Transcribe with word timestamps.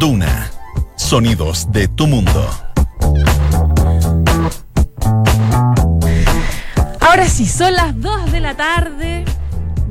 Duna. 0.00 0.50
Sonidos 0.96 1.70
de 1.72 1.86
tu 1.86 2.06
mundo. 2.06 2.48
Ahora 7.00 7.26
sí, 7.26 7.44
son 7.44 7.74
las 7.74 8.00
2 8.00 8.32
de 8.32 8.40
la 8.40 8.56
tarde 8.56 9.26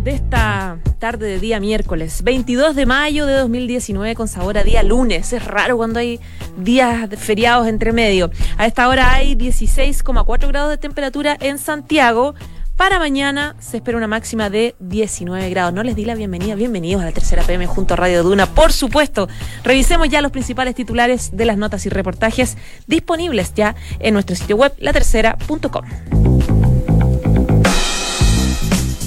de 0.03 0.11
esta 0.11 0.79
tarde 0.97 1.27
de 1.27 1.39
día 1.39 1.59
miércoles, 1.59 2.23
22 2.23 2.75
de 2.75 2.87
mayo 2.87 3.27
de 3.27 3.33
2019 3.33 4.15
con 4.15 4.27
sabor 4.27 4.57
a 4.57 4.63
día 4.63 4.81
lunes. 4.81 5.31
Es 5.31 5.45
raro 5.45 5.77
cuando 5.77 5.99
hay 5.99 6.19
días 6.57 7.07
feriados 7.19 7.67
entre 7.67 7.93
medio. 7.93 8.31
A 8.57 8.65
esta 8.65 8.89
hora 8.89 9.13
hay 9.13 9.35
16,4 9.35 10.47
grados 10.47 10.71
de 10.71 10.77
temperatura 10.79 11.37
en 11.39 11.59
Santiago. 11.59 12.33
Para 12.79 12.97
mañana 12.97 13.57
se 13.59 13.75
espera 13.75 13.97
una 13.97 14.07
máxima 14.07 14.49
de 14.49 14.73
19 14.79 15.49
grados. 15.49 15.73
No 15.73 15.83
les 15.83 15.97
di 15.97 16.05
la 16.05 16.15
bienvenida. 16.15 16.55
Bienvenidos 16.55 17.01
a 17.01 17.05
la 17.05 17.11
tercera 17.11 17.43
PM 17.43 17.67
junto 17.67 17.93
a 17.93 17.97
Radio 17.97 18.23
Duna. 18.23 18.45
Por 18.45 18.71
supuesto, 18.71 19.27
revisemos 19.65 20.07
ya 20.07 20.21
los 20.21 20.31
principales 20.31 20.75
titulares 20.75 21.35
de 21.35 21.43
las 21.43 21.57
notas 21.57 21.85
y 21.85 21.89
reportajes 21.89 22.55
disponibles 22.87 23.53
ya 23.53 23.75
en 23.99 24.13
nuestro 24.13 24.37
sitio 24.37 24.55
web, 24.55 24.73
latercera.com. 24.77 25.85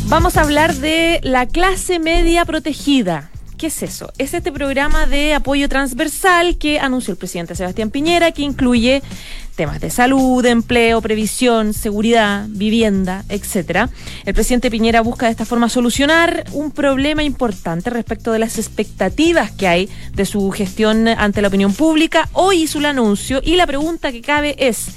Vamos 0.04 0.36
a 0.36 0.42
hablar 0.42 0.74
de 0.74 1.20
la 1.22 1.46
clase 1.46 1.98
media 1.98 2.44
protegida. 2.44 3.30
¿Qué 3.62 3.68
es 3.68 3.82
eso? 3.84 4.12
Es 4.18 4.34
este 4.34 4.50
programa 4.50 5.06
de 5.06 5.34
apoyo 5.34 5.68
transversal 5.68 6.58
que 6.58 6.80
anunció 6.80 7.12
el 7.12 7.16
presidente 7.16 7.54
Sebastián 7.54 7.90
Piñera, 7.90 8.32
que 8.32 8.42
incluye 8.42 9.02
temas 9.54 9.80
de 9.80 9.90
salud, 9.90 10.44
empleo, 10.44 11.00
previsión, 11.00 11.74
seguridad, 11.74 12.46
vivienda, 12.48 13.24
etcétera. 13.28 13.90
El 14.24 14.34
presidente 14.34 14.70
Piñera 14.70 15.00
busca 15.00 15.26
de 15.26 15.32
esta 15.32 15.44
forma 15.44 15.68
solucionar 15.68 16.44
un 16.52 16.70
problema 16.70 17.22
importante 17.22 17.90
respecto 17.90 18.32
de 18.32 18.38
las 18.38 18.58
expectativas 18.58 19.50
que 19.50 19.68
hay 19.68 19.88
de 20.14 20.26
su 20.26 20.50
gestión 20.50 21.08
ante 21.08 21.42
la 21.42 21.48
opinión 21.48 21.72
pública. 21.74 22.28
Hoy 22.32 22.62
hizo 22.62 22.78
el 22.78 22.86
anuncio 22.86 23.40
y 23.44 23.56
la 23.56 23.66
pregunta 23.66 24.12
que 24.12 24.22
cabe 24.22 24.54
es 24.58 24.88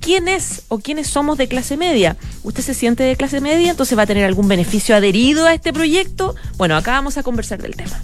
quién 0.00 0.28
es 0.28 0.64
o 0.68 0.78
quiénes 0.78 1.06
somos 1.06 1.38
de 1.38 1.48
clase 1.48 1.76
media. 1.76 2.16
¿Usted 2.42 2.62
se 2.62 2.74
siente 2.74 3.04
de 3.04 3.16
clase 3.16 3.40
media? 3.40 3.70
Entonces 3.70 3.96
va 3.96 4.02
a 4.02 4.06
tener 4.06 4.24
algún 4.24 4.48
beneficio 4.48 4.94
adherido 4.94 5.46
a 5.46 5.54
este 5.54 5.72
proyecto. 5.72 6.34
Bueno, 6.58 6.76
acá 6.76 6.92
vamos 6.92 7.16
a 7.16 7.22
conversar 7.22 7.62
del 7.62 7.76
tema. 7.76 8.02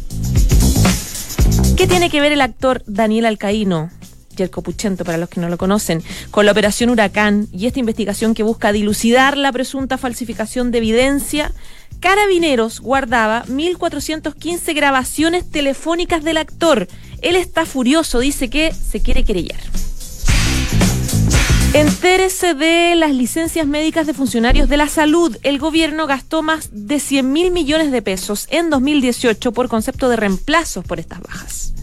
¿Qué 1.76 1.86
tiene 1.86 2.08
que 2.10 2.20
ver 2.20 2.32
el 2.32 2.40
actor 2.40 2.82
Daniel 2.86 3.26
Alcaíno? 3.26 3.90
Jerko 4.38 4.62
Puchento, 4.62 5.04
para 5.04 5.18
los 5.18 5.28
que 5.28 5.40
no 5.40 5.48
lo 5.48 5.58
conocen, 5.58 6.02
con 6.30 6.46
la 6.46 6.52
operación 6.52 6.88
Huracán 6.90 7.48
y 7.52 7.66
esta 7.66 7.80
investigación 7.80 8.34
que 8.34 8.42
busca 8.42 8.72
dilucidar 8.72 9.36
la 9.36 9.52
presunta 9.52 9.98
falsificación 9.98 10.70
de 10.70 10.78
evidencia, 10.78 11.52
Carabineros 12.00 12.80
guardaba 12.80 13.44
1.415 13.46 14.74
grabaciones 14.74 15.50
telefónicas 15.50 16.22
del 16.22 16.36
actor. 16.36 16.88
Él 17.20 17.36
está 17.36 17.66
furioso, 17.66 18.20
dice 18.20 18.48
que 18.48 18.72
se 18.72 19.00
quiere 19.00 19.24
querellar. 19.24 19.60
Entérese 21.74 22.54
de 22.54 22.94
las 22.94 23.12
licencias 23.12 23.66
médicas 23.66 24.06
de 24.06 24.14
funcionarios 24.14 24.68
de 24.68 24.78
la 24.78 24.88
salud. 24.88 25.36
El 25.42 25.58
gobierno 25.58 26.06
gastó 26.06 26.42
más 26.42 26.70
de 26.72 26.98
100 26.98 27.30
mil 27.30 27.50
millones 27.50 27.92
de 27.92 28.00
pesos 28.00 28.46
en 28.50 28.70
2018 28.70 29.52
por 29.52 29.68
concepto 29.68 30.08
de 30.08 30.16
reemplazos 30.16 30.84
por 30.84 30.98
estas 30.98 31.20
bajas. 31.20 31.74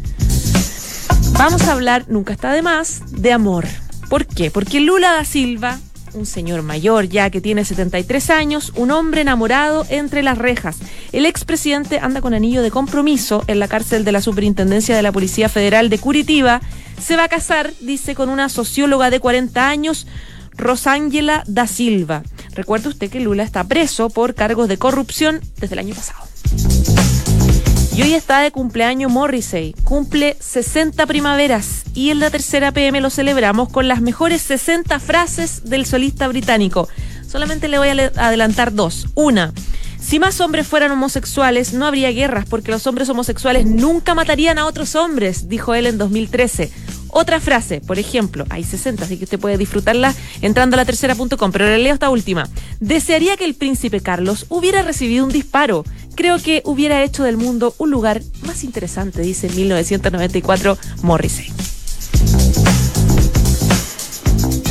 Vamos 1.38 1.64
a 1.64 1.73
hablar, 1.73 2.06
nunca 2.08 2.34
está 2.34 2.53
de 2.53 2.61
más, 2.61 3.02
de 3.11 3.31
amor. 3.31 3.66
¿Por 4.09 4.25
qué? 4.25 4.52
Porque 4.52 4.80
Lula 4.80 5.12
da 5.14 5.25
Silva, 5.25 5.80
un 6.14 6.25
señor 6.25 6.62
mayor 6.62 7.08
ya 7.08 7.30
que 7.30 7.42
tiene 7.42 7.66
73 7.66 8.30
años, 8.30 8.72
un 8.75 8.92
hombre 8.92 9.22
enamorado 9.22 9.86
entre 9.89 10.23
las 10.23 10.38
rejas. 10.38 10.78
El 11.12 11.25
expresidente 11.25 12.00
anda 12.00 12.22
con 12.22 12.34
anillo 12.34 12.62
de 12.62 12.72
compromiso 12.72 13.44
en 13.47 13.59
la 13.59 13.67
cárcel 13.67 14.06
de 14.06 14.12
la 14.12 14.22
Superintendencia 14.22 14.95
de 14.95 15.02
la 15.02 15.12
Policía 15.12 15.50
Federal 15.50 15.89
de 15.89 16.00
Curitiba 16.00 16.62
se 17.00 17.17
va 17.17 17.25
a 17.25 17.30
casar, 17.30 17.73
dice, 17.81 18.16
con 18.16 18.30
una 18.30 18.50
socióloga 18.50 19.09
de 19.09 19.19
40 19.19 19.67
años, 19.67 20.08
Rosángela 20.53 21.44
da 21.47 21.67
Silva. 21.67 22.23
Recuerde 22.53 22.90
usted 22.90 23.09
que 23.09 23.19
Lula 23.19 23.44
está 23.44 23.66
preso 23.66 24.09
por 24.09 24.34
cargos 24.34 24.69
de 24.69 24.78
corrupción 24.78 25.41
desde 25.58 25.75
el 25.75 25.79
año 25.79 25.96
pasado. 25.96 26.25
Y 27.95 28.01
hoy 28.01 28.13
está 28.13 28.41
de 28.41 28.51
cumpleaños 28.51 29.09
Morrissey. 29.09 29.73
Cumple 29.85 30.35
60 30.41 31.06
primaveras 31.06 31.83
y 31.94 32.09
en 32.09 32.19
la 32.19 32.29
tercera 32.29 32.73
PM 32.73 33.00
lo 33.00 33.09
celebramos 33.09 33.69
con 33.69 33.88
las 33.88 34.01
mejores 34.01 34.41
60 34.41 35.00
frases 35.00 35.63
del 35.63 35.85
solista 35.85 36.28
británico. 36.28 36.89
Solamente 37.25 37.69
le 37.69 37.78
voy 37.78 37.88
a 37.88 38.11
adelantar 38.17 38.73
dos. 38.73 39.07
Una, 39.16 39.53
si 40.05 40.19
más 40.19 40.41
hombres 40.41 40.67
fueran 40.67 40.91
homosexuales, 40.91 41.72
no 41.72 41.85
habría 41.85 42.11
guerras 42.11 42.45
porque 42.50 42.69
los 42.69 42.85
hombres 42.85 43.07
homosexuales 43.07 43.66
nunca 43.66 44.13
matarían 44.13 44.57
a 44.57 44.66
otros 44.66 44.95
hombres, 44.95 45.47
dijo 45.47 45.73
él 45.73 45.85
en 45.85 45.97
2013. 45.97 46.72
Otra 47.17 47.39
frase, 47.39 47.79
por 47.79 47.97
ejemplo, 47.97 48.45
hay 48.50 48.66
60, 48.66 49.05
así 49.05 49.16
que 49.16 49.23
usted 49.23 49.39
puede 49.39 49.57
disfrutarla 49.57 50.13
entrando 50.41 50.75
a 50.75 50.78
la 50.78 50.85
tercera.com, 50.85 51.51
pero 51.53 51.66
le 51.66 51.78
leo 51.78 51.94
esta 51.94 52.09
última. 52.09 52.50
Desearía 52.81 53.38
que 53.38 53.45
el 53.45 53.55
príncipe 53.55 54.01
Carlos 54.01 54.47
hubiera 54.50 54.81
recibido 54.81 55.23
un 55.23 55.31
disparo. 55.31 55.85
Creo 56.16 56.40
que 56.40 56.62
hubiera 56.66 57.03
hecho 57.03 57.24
del 57.24 57.38
mundo 57.38 57.76
un 57.78 57.92
lugar 57.92 58.22
más 58.46 58.64
interesante, 58.64 59.22
dice 59.22 59.48
en 59.48 59.56
1994 59.56 60.78
Morrissey. 61.02 61.52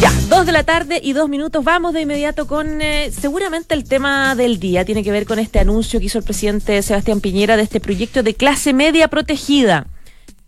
Ya, 0.00 0.10
dos 0.28 0.46
de 0.46 0.52
la 0.52 0.64
tarde 0.64 1.00
y 1.02 1.12
dos 1.12 1.28
minutos. 1.28 1.62
Vamos 1.64 1.92
de 1.92 2.00
inmediato 2.00 2.46
con 2.46 2.80
eh, 2.80 3.10
seguramente 3.12 3.74
el 3.74 3.84
tema 3.84 4.34
del 4.34 4.58
día. 4.58 4.84
Tiene 4.84 5.04
que 5.04 5.12
ver 5.12 5.26
con 5.26 5.38
este 5.38 5.58
anuncio 5.58 6.00
que 6.00 6.06
hizo 6.06 6.18
el 6.18 6.24
presidente 6.24 6.80
Sebastián 6.82 7.20
Piñera 7.20 7.56
de 7.56 7.62
este 7.62 7.80
proyecto 7.80 8.22
de 8.22 8.34
clase 8.34 8.72
media 8.72 9.08
protegida. 9.08 9.86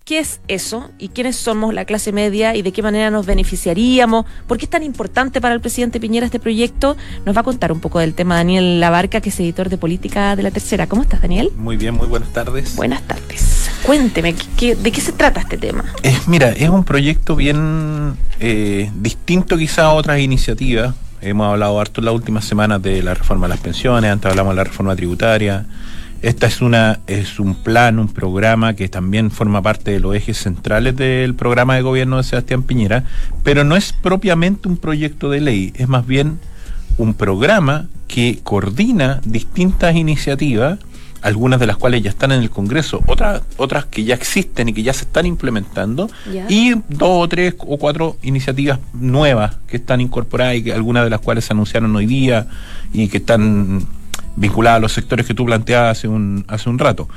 ¿Qué 0.07 0.21
es 0.21 0.41
eso? 0.47 0.89
¿Y 1.01 1.09
quiénes 1.09 1.35
somos 1.35 1.75
la 1.75 1.85
clase 1.85 2.13
media? 2.13 2.55
¿Y 2.55 2.63
de 2.63 2.71
qué 2.71 2.81
manera 2.81 3.11
nos 3.11 3.27
beneficiaríamos? 3.27 4.25
¿Por 4.47 4.57
qué 4.57 4.67
es 4.67 4.71
tan 4.71 4.85
importante 4.85 5.41
para 5.41 5.53
el 5.53 5.61
presidente 5.61 5.99
Piñera 5.99 6.27
este 6.27 6.39
proyecto? 6.39 6.97
Nos 7.25 7.37
va 7.37 7.41
a 7.41 7.43
contar 7.43 7.73
un 7.73 7.81
poco 7.81 7.99
del 7.99 8.15
tema 8.15 8.37
Daniel 8.37 8.79
Labarca, 8.79 9.21
que 9.21 9.31
es 9.31 9.41
editor 9.41 9.69
de 9.69 9.79
política 9.79 10.37
de 10.37 10.45
la 10.45 10.53
tercera. 10.53 10.87
¿Cómo 10.87 11.03
estás, 11.03 11.23
Daniel? 11.23 11.51
Muy 11.57 11.77
bien, 11.77 11.95
muy 11.95 12.07
buenas 12.07 12.33
tardes. 12.33 12.77
Buenas 12.77 13.03
tardes. 13.03 13.69
Cuénteme, 13.83 14.33
¿de 14.33 14.93
qué 14.93 15.01
se 15.01 15.11
trata 15.11 15.41
este 15.41 15.57
tema? 15.57 15.85
Es, 16.05 16.29
mira, 16.29 16.51
es 16.51 16.69
un 16.69 16.85
proyecto 16.85 17.35
bien 17.35 18.17
eh, 18.39 18.93
distinto 18.95 19.59
quizá 19.59 19.87
a 19.87 19.93
otras 19.93 20.21
iniciativas. 20.21 20.95
Hemos 21.21 21.49
hablado 21.49 21.81
harto 21.81 22.01
en 22.01 22.05
las 22.05 22.15
últimas 22.15 22.45
semanas 22.45 22.81
de 22.81 23.03
la 23.03 23.15
reforma 23.15 23.49
de 23.49 23.55
las 23.55 23.61
pensiones, 23.61 24.09
antes 24.13 24.31
hablamos 24.31 24.53
de 24.53 24.57
la 24.59 24.65
reforma 24.65 24.95
tributaria 24.95 25.67
esta 26.27 26.49
es 26.49 26.61
una 26.61 26.99
es 27.07 27.39
un 27.39 27.55
plan, 27.55 28.01
un 28.01 28.09
programa 28.09 28.75
que 28.75 28.89
también 28.89 29.31
forma 29.31 29.63
parte 29.63 29.93
de 29.93 30.01
los 30.01 30.17
ejes 30.17 30.37
centrales 30.39 30.97
del 30.97 31.37
programa 31.37 31.77
de 31.77 31.83
gobierno 31.83 32.17
de 32.17 32.25
Sebastián 32.25 32.65
Piñera, 32.65 33.05
pero 33.45 33.63
no 33.63 33.77
es 33.77 33.93
propiamente 33.93 34.69
un 34.69 34.77
proyecto 34.77 35.31
de 35.31 35.41
ley, 35.41 35.73
es 35.77 35.87
más 35.87 36.05
bien 36.05 36.41
un 36.99 37.15
programa 37.15 37.87
que 38.09 38.41
coordina 38.43 39.21
distintas 39.25 39.95
iniciativas, 39.95 40.81
algunas 41.23 41.61
de 41.61 41.69
las 41.69 41.77
cuales 41.77 42.03
ya 42.03 42.11
están 42.11 42.33
en 42.33 42.43
el 42.43 42.51
Congreso, 42.51 43.05
otras 43.07 43.43
otras 43.57 43.85
que 43.85 44.03
ya 44.03 44.17
existen 44.17 44.69
y 44.69 44.73
que 44.73 44.83
ya 44.83 44.95
se 44.95 45.05
están 45.05 45.27
implementando, 45.27 46.11
y 46.49 46.73
dos 46.89 47.23
o 47.25 47.29
tres 47.29 47.55
o 47.57 47.79
cuatro 47.79 48.17
iniciativas 48.23 48.81
nuevas 48.95 49.59
que 49.69 49.77
están 49.77 50.01
incorporadas 50.01 50.57
y 50.57 50.65
que 50.65 50.73
algunas 50.73 51.05
de 51.05 51.11
las 51.11 51.21
cuales 51.21 51.45
se 51.45 51.53
anunciaron 51.53 51.95
hoy 51.95 52.07
día 52.07 52.49
y 52.93 53.07
que 53.07 53.19
están 53.19 53.87
vinculada 54.37 54.77
a 54.77 54.81
los 54.81 54.93
sectores 54.93 55.27
que 55.27 55.35
tú 55.35 55.45
planteabas 55.47 55.99
hace 55.99 56.09
un, 56.09 56.45
hace 56.49 56.69
un 56.69 56.79
rato. 56.79 57.09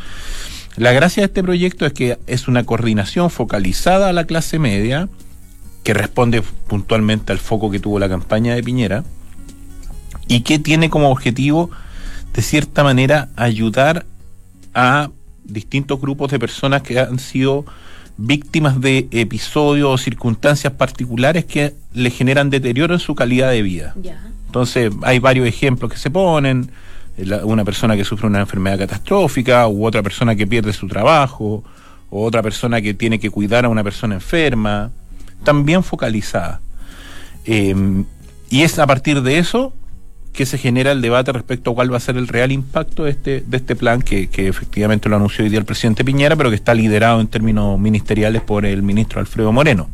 La 0.75 0.93
gracia 0.93 1.21
de 1.21 1.25
este 1.25 1.43
proyecto 1.43 1.85
es 1.85 1.93
que 1.93 2.19
es 2.25 2.47
una 2.47 2.63
coordinación 2.63 3.29
focalizada 3.29 4.09
a 4.09 4.13
la 4.13 4.25
clase 4.25 4.59
media, 4.59 5.09
que 5.83 5.93
responde 5.93 6.41
puntualmente 6.41 7.31
al 7.31 7.39
foco 7.39 7.69
que 7.69 7.79
tuvo 7.79 7.99
la 7.99 8.09
campaña 8.09 8.55
de 8.55 8.63
Piñera, 8.63 9.03
y 10.27 10.41
que 10.41 10.59
tiene 10.59 10.89
como 10.89 11.09
objetivo, 11.09 11.69
de 12.33 12.41
cierta 12.41 12.83
manera, 12.83 13.29
ayudar 13.35 14.05
a 14.73 15.09
distintos 15.43 15.99
grupos 15.99 16.31
de 16.31 16.39
personas 16.39 16.83
que 16.83 16.99
han 16.99 17.19
sido 17.19 17.65
víctimas 18.17 18.79
de 18.79 19.07
episodios 19.11 19.89
o 19.89 19.97
circunstancias 19.97 20.73
particulares 20.73 21.45
que 21.45 21.73
le 21.93 22.09
generan 22.09 22.49
deterioro 22.49 22.93
en 22.93 22.99
su 22.99 23.15
calidad 23.15 23.49
de 23.49 23.61
vida. 23.61 23.95
Entonces, 24.45 24.91
hay 25.03 25.19
varios 25.19 25.47
ejemplos 25.47 25.91
que 25.91 25.97
se 25.97 26.11
ponen, 26.11 26.69
una 27.43 27.65
persona 27.65 27.95
que 27.95 28.03
sufre 28.03 28.27
una 28.27 28.39
enfermedad 28.39 28.79
catastrófica, 28.79 29.67
u 29.67 29.85
otra 29.85 30.01
persona 30.03 30.35
que 30.35 30.47
pierde 30.47 30.73
su 30.73 30.87
trabajo, 30.87 31.63
o 32.09 32.25
otra 32.25 32.41
persona 32.41 32.81
que 32.81 32.93
tiene 32.93 33.19
que 33.19 33.29
cuidar 33.29 33.65
a 33.65 33.69
una 33.69 33.83
persona 33.83 34.15
enferma, 34.15 34.91
también 35.43 35.83
focalizada. 35.83 36.61
Em, 37.45 38.05
y 38.49 38.61
es 38.63 38.79
a 38.79 38.87
partir 38.87 39.21
de 39.21 39.37
eso 39.37 39.73
que 40.33 40.45
se 40.45 40.57
genera 40.57 40.91
el 40.91 41.01
debate 41.01 41.31
respecto 41.31 41.71
a 41.71 41.75
cuál 41.75 41.91
va 41.91 41.97
a 41.97 41.99
ser 41.99 42.15
el 42.17 42.27
real 42.27 42.51
impacto 42.51 43.03
de 43.03 43.11
este, 43.11 43.43
de 43.45 43.57
este 43.57 43.75
plan, 43.75 44.01
que, 44.01 44.27
que 44.27 44.47
efectivamente 44.47 45.09
lo 45.09 45.15
anunció 45.15 45.43
hoy 45.43 45.49
día 45.49 45.59
el 45.59 45.65
presidente 45.65 46.05
Piñera, 46.05 46.35
pero 46.35 46.49
que 46.49 46.55
está 46.55 46.73
liderado 46.73 47.19
en 47.19 47.27
términos 47.27 47.79
ministeriales 47.79 48.41
por 48.41 48.65
el 48.65 48.81
ministro 48.83 49.19
Alfredo 49.19 49.51
Moreno. 49.51 49.89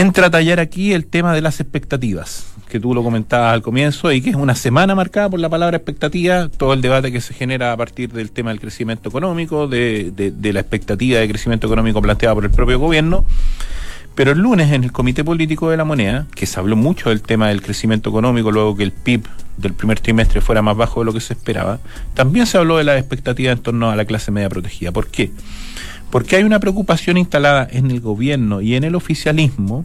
Entra 0.00 0.28
a 0.28 0.30
tallar 0.30 0.60
aquí 0.60 0.92
el 0.92 1.06
tema 1.06 1.34
de 1.34 1.40
las 1.40 1.58
expectativas, 1.58 2.46
que 2.68 2.78
tú 2.78 2.94
lo 2.94 3.02
comentabas 3.02 3.52
al 3.52 3.62
comienzo, 3.62 4.12
y 4.12 4.20
que 4.20 4.30
es 4.30 4.36
una 4.36 4.54
semana 4.54 4.94
marcada 4.94 5.28
por 5.28 5.40
la 5.40 5.48
palabra 5.48 5.76
expectativa, 5.76 6.48
todo 6.48 6.72
el 6.72 6.80
debate 6.80 7.10
que 7.10 7.20
se 7.20 7.34
genera 7.34 7.72
a 7.72 7.76
partir 7.76 8.12
del 8.12 8.30
tema 8.30 8.50
del 8.50 8.60
crecimiento 8.60 9.08
económico, 9.08 9.66
de, 9.66 10.12
de, 10.12 10.52
la 10.52 10.60
expectativa 10.60 11.18
de 11.18 11.28
crecimiento 11.28 11.66
económico 11.66 12.00
planteada 12.00 12.32
por 12.34 12.44
el 12.44 12.50
propio 12.50 12.78
gobierno. 12.78 13.24
Pero 14.14 14.32
el 14.32 14.38
lunes 14.38 14.72
en 14.72 14.84
el 14.84 14.92
Comité 14.92 15.24
Político 15.24 15.70
de 15.70 15.76
la 15.76 15.84
Moneda, 15.84 16.26
que 16.34 16.46
se 16.46 16.58
habló 16.60 16.76
mucho 16.76 17.08
del 17.08 17.22
tema 17.22 17.48
del 17.48 17.60
crecimiento 17.60 18.10
económico, 18.10 18.52
luego 18.52 18.76
que 18.76 18.84
el 18.84 18.92
PIB 18.92 19.26
del 19.56 19.74
primer 19.74 19.98
trimestre 19.98 20.40
fuera 20.40 20.62
más 20.62 20.76
bajo 20.76 21.00
de 21.00 21.06
lo 21.06 21.12
que 21.12 21.20
se 21.20 21.34
esperaba, 21.34 21.80
también 22.14 22.46
se 22.46 22.56
habló 22.58 22.78
de 22.78 22.84
las 22.84 22.98
expectativas 22.98 23.56
en 23.56 23.62
torno 23.62 23.90
a 23.90 23.96
la 23.96 24.04
clase 24.04 24.30
media 24.30 24.48
protegida. 24.48 24.92
¿Por 24.92 25.08
qué? 25.08 25.32
Porque 26.10 26.36
hay 26.36 26.44
una 26.44 26.60
preocupación 26.60 27.16
instalada 27.16 27.68
en 27.70 27.90
el 27.90 28.00
gobierno 28.00 28.60
y 28.60 28.74
en 28.74 28.84
el 28.84 28.94
oficialismo 28.94 29.84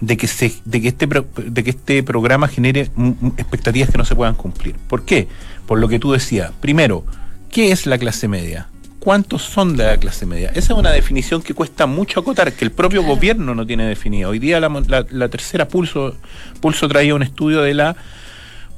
de 0.00 0.16
que, 0.16 0.26
se, 0.26 0.52
de 0.64 0.80
que, 0.80 0.88
este, 0.88 1.06
de 1.06 1.64
que 1.64 1.70
este 1.70 2.02
programa 2.02 2.48
genere 2.48 2.90
expectativas 3.36 3.90
que 3.90 3.98
no 3.98 4.04
se 4.04 4.14
puedan 4.14 4.34
cumplir. 4.34 4.76
¿Por 4.88 5.04
qué? 5.04 5.28
Por 5.66 5.78
lo 5.78 5.88
que 5.88 5.98
tú 5.98 6.12
decías. 6.12 6.52
Primero, 6.60 7.04
¿qué 7.50 7.72
es 7.72 7.86
la 7.86 7.98
clase 7.98 8.28
media? 8.28 8.68
¿Cuántos 9.00 9.42
son 9.42 9.76
de 9.76 9.84
la 9.84 9.96
clase 9.98 10.26
media? 10.26 10.50
Esa 10.50 10.72
es 10.72 10.78
una 10.78 10.90
definición 10.90 11.40
que 11.40 11.54
cuesta 11.54 11.86
mucho 11.86 12.20
acotar, 12.20 12.52
que 12.52 12.64
el 12.64 12.72
propio 12.72 13.02
gobierno 13.02 13.54
no 13.54 13.66
tiene 13.66 13.86
definido. 13.86 14.30
Hoy 14.30 14.38
día 14.38 14.58
la, 14.60 15.06
la 15.10 15.28
tercera 15.28 15.68
pulso, 15.68 16.16
pulso 16.60 16.88
traía 16.88 17.14
un 17.14 17.22
estudio 17.22 17.62
de 17.62 17.74
la 17.74 17.96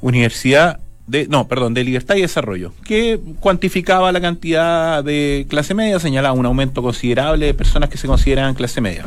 Universidad 0.01 0.79
de, 1.09 1.27
no, 1.27 1.47
perdón, 1.47 1.73
de 1.73 1.83
Libertad 1.83 2.15
y 2.15 2.21
Desarrollo, 2.21 2.71
que 2.85 3.19
cuantificaba 3.39 4.11
la 4.11 4.21
cantidad 4.21 5.03
de 5.03 5.45
clase 5.49 5.73
media, 5.73 5.99
señalaba 5.99 6.33
un 6.33 6.45
aumento 6.45 6.81
considerable 6.81 7.47
de 7.47 7.53
personas 7.53 7.89
que 7.89 7.97
se 7.97 8.07
consideran 8.07 8.53
clase 8.53 8.79
media. 8.79 9.05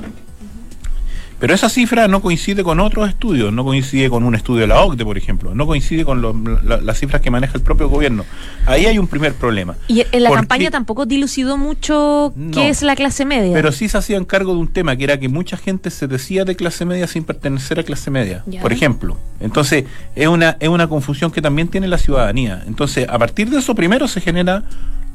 Pero 1.42 1.54
esa 1.54 1.68
cifra 1.68 2.06
no 2.06 2.22
coincide 2.22 2.62
con 2.62 2.78
otros 2.78 3.08
estudios, 3.08 3.52
no 3.52 3.64
coincide 3.64 4.08
con 4.08 4.22
un 4.22 4.36
estudio 4.36 4.60
de 4.60 4.68
la 4.68 4.80
OCDE, 4.80 5.04
por 5.04 5.18
ejemplo, 5.18 5.56
no 5.56 5.66
coincide 5.66 6.04
con 6.04 6.22
las 6.62 6.98
cifras 7.00 7.20
que 7.20 7.32
maneja 7.32 7.54
el 7.54 7.62
propio 7.62 7.88
gobierno. 7.88 8.24
Ahí 8.64 8.86
hay 8.86 8.96
un 8.96 9.08
primer 9.08 9.34
problema. 9.34 9.74
Y 9.88 10.04
en 10.12 10.22
la 10.22 10.30
campaña 10.30 10.70
tampoco 10.70 11.04
dilucidó 11.04 11.56
mucho 11.56 12.32
qué 12.52 12.68
es 12.68 12.82
la 12.82 12.94
clase 12.94 13.24
media. 13.24 13.54
Pero 13.54 13.72
sí 13.72 13.88
se 13.88 13.98
hacían 13.98 14.24
cargo 14.24 14.54
de 14.54 14.60
un 14.60 14.68
tema, 14.68 14.94
que 14.94 15.02
era 15.02 15.18
que 15.18 15.28
mucha 15.28 15.56
gente 15.56 15.90
se 15.90 16.06
decía 16.06 16.44
de 16.44 16.54
clase 16.54 16.84
media 16.84 17.08
sin 17.08 17.24
pertenecer 17.24 17.80
a 17.80 17.82
clase 17.82 18.12
media, 18.12 18.44
por 18.60 18.72
ejemplo. 18.72 19.18
Entonces, 19.40 19.86
es 20.14 20.28
una, 20.28 20.56
es 20.60 20.68
una 20.68 20.86
confusión 20.86 21.32
que 21.32 21.42
también 21.42 21.66
tiene 21.66 21.88
la 21.88 21.98
ciudadanía. 21.98 22.62
Entonces, 22.68 23.08
a 23.08 23.18
partir 23.18 23.50
de 23.50 23.58
eso, 23.58 23.74
primero 23.74 24.06
se 24.06 24.20
genera 24.20 24.62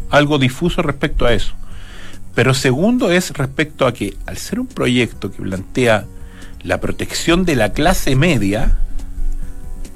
algo 0.09 0.39
difuso 0.39 0.81
respecto 0.81 1.25
a 1.25 1.31
eso. 1.31 1.53
Pero 2.35 2.53
segundo 2.53 3.11
es 3.11 3.31
respecto 3.31 3.87
a 3.87 3.93
que 3.93 4.17
al 4.25 4.35
ser 4.35 4.59
un 4.59 4.67
proyecto 4.67 5.31
que 5.31 5.41
plantea 5.41 6.05
la 6.67 6.81
protección 6.81 7.45
de 7.45 7.55
la 7.55 7.71
clase 7.71 8.17
media, 8.17 8.77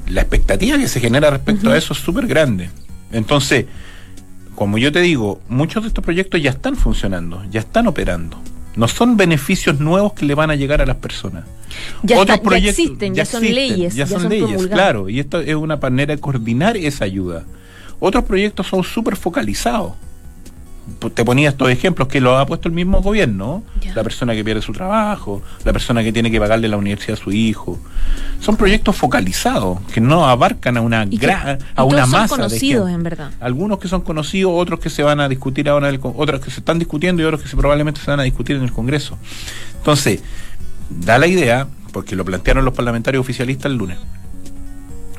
la 0.08 0.22
expectativa 0.22 0.78
que 0.78 0.88
se 0.88 1.02
genera 1.02 1.30
respecto 1.30 1.70
a 1.70 1.78
eso 1.78 1.92
es 1.92 2.00
súper 2.00 2.28
grande. 2.28 2.70
Entonces, 3.12 3.66
como 4.56 4.78
yo 4.78 4.94
te 4.94 5.02
digo, 5.02 5.42
muchos 5.50 5.84
de 5.84 5.90
estos 5.90 6.02
proyectos 6.02 6.42
ya 6.42 6.52
están 6.52 6.78
funcionando, 6.78 7.44
ya 7.52 7.60
están 7.60 7.88
operando. 7.88 8.42
No 8.78 8.88
son 8.88 9.18
beneficios 9.18 9.82
nuevos 9.82 10.14
que 10.14 10.26
le 10.26 10.34
van 10.34 10.50
a 10.50 10.56
llegar 10.56 10.82
a 10.82 10.86
las 10.86 10.96
personas. 10.96 11.44
Ya, 12.04 12.18
Otros 12.18 12.40
proyectos, 12.40 12.78
ya 12.78 12.84
existen, 12.84 13.16
ya, 13.16 13.26
son 13.26 13.44
leyes. 13.44 13.94
Ya, 13.94 14.08
son, 14.08 14.30
leyes, 14.30 14.68
claro. 14.68 15.10
Y 15.10 15.20
esto 15.20 15.42
es 15.42 15.56
una 15.56 15.76
manera 15.76 16.16
de 16.16 16.22
coordinar 16.22 16.78
esa 16.78 17.04
ayuda. 17.04 17.44
Otros 18.00 18.24
proyectos 18.24 18.68
son 18.68 18.86
súper 18.86 19.18
focalizados 19.18 19.92
te 21.14 21.24
ponía 21.24 21.50
estos 21.50 21.70
ejemplos 21.70 22.08
que 22.08 22.20
lo 22.20 22.38
ha 22.38 22.46
puesto 22.46 22.68
el 22.68 22.74
mismo 22.74 23.02
gobierno, 23.02 23.64
la 23.96 24.04
persona 24.04 24.34
que 24.34 24.44
pierde 24.44 24.62
su 24.62 24.74
trabajo, 24.74 25.42
la 25.64 25.74
persona 25.74 26.04
que 26.04 26.12
tiene 26.12 26.32
que 26.32 26.40
pagarle 26.40 26.68
la 26.68 26.78
universidad 26.78 27.20
a 27.20 27.24
su 27.24 27.32
hijo. 27.32 27.80
Son 28.40 28.58
proyectos 28.58 28.96
focalizados 28.96 29.80
que 29.94 30.02
no 30.02 30.28
abarcan 30.28 30.78
a 30.78 30.82
una 30.82 31.06
gran, 31.06 31.60
a 31.76 31.84
una 31.84 32.06
masa 32.06 32.28
son 32.30 32.38
conocidos 32.38 32.90
en 32.90 33.04
verdad. 33.04 33.32
Algunos 33.40 33.80
que 33.80 33.88
son 33.88 34.02
conocidos, 34.02 34.54
otros 34.56 34.80
que 34.80 34.90
se 34.90 35.04
van 35.04 35.20
a 35.20 35.30
discutir 35.30 35.70
ahora, 35.70 35.90
el, 35.90 36.00
otros 36.02 36.42
que 36.42 36.52
se 36.52 36.60
están 36.60 36.80
discutiendo 36.80 37.22
y 37.22 37.26
otros 37.26 37.42
que 37.42 37.48
se, 37.48 37.56
probablemente 37.56 38.02
se 38.02 38.10
van 38.10 38.20
a 38.20 38.24
discutir 38.24 38.56
en 38.56 38.64
el 38.64 38.72
Congreso. 38.72 39.18
Entonces, 39.78 40.22
da 40.90 41.18
la 41.18 41.28
idea, 41.28 41.68
porque 41.92 42.16
lo 42.16 42.26
plantearon 42.26 42.66
los 42.66 42.74
parlamentarios 42.74 43.22
oficialistas 43.22 43.72
el 43.72 43.78
lunes, 43.78 43.98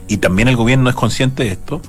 y 0.08 0.18
también 0.18 0.48
el 0.48 0.56
gobierno 0.56 0.90
es 0.90 0.96
consciente 0.96 1.44
de 1.44 1.50
esto, 1.50 1.80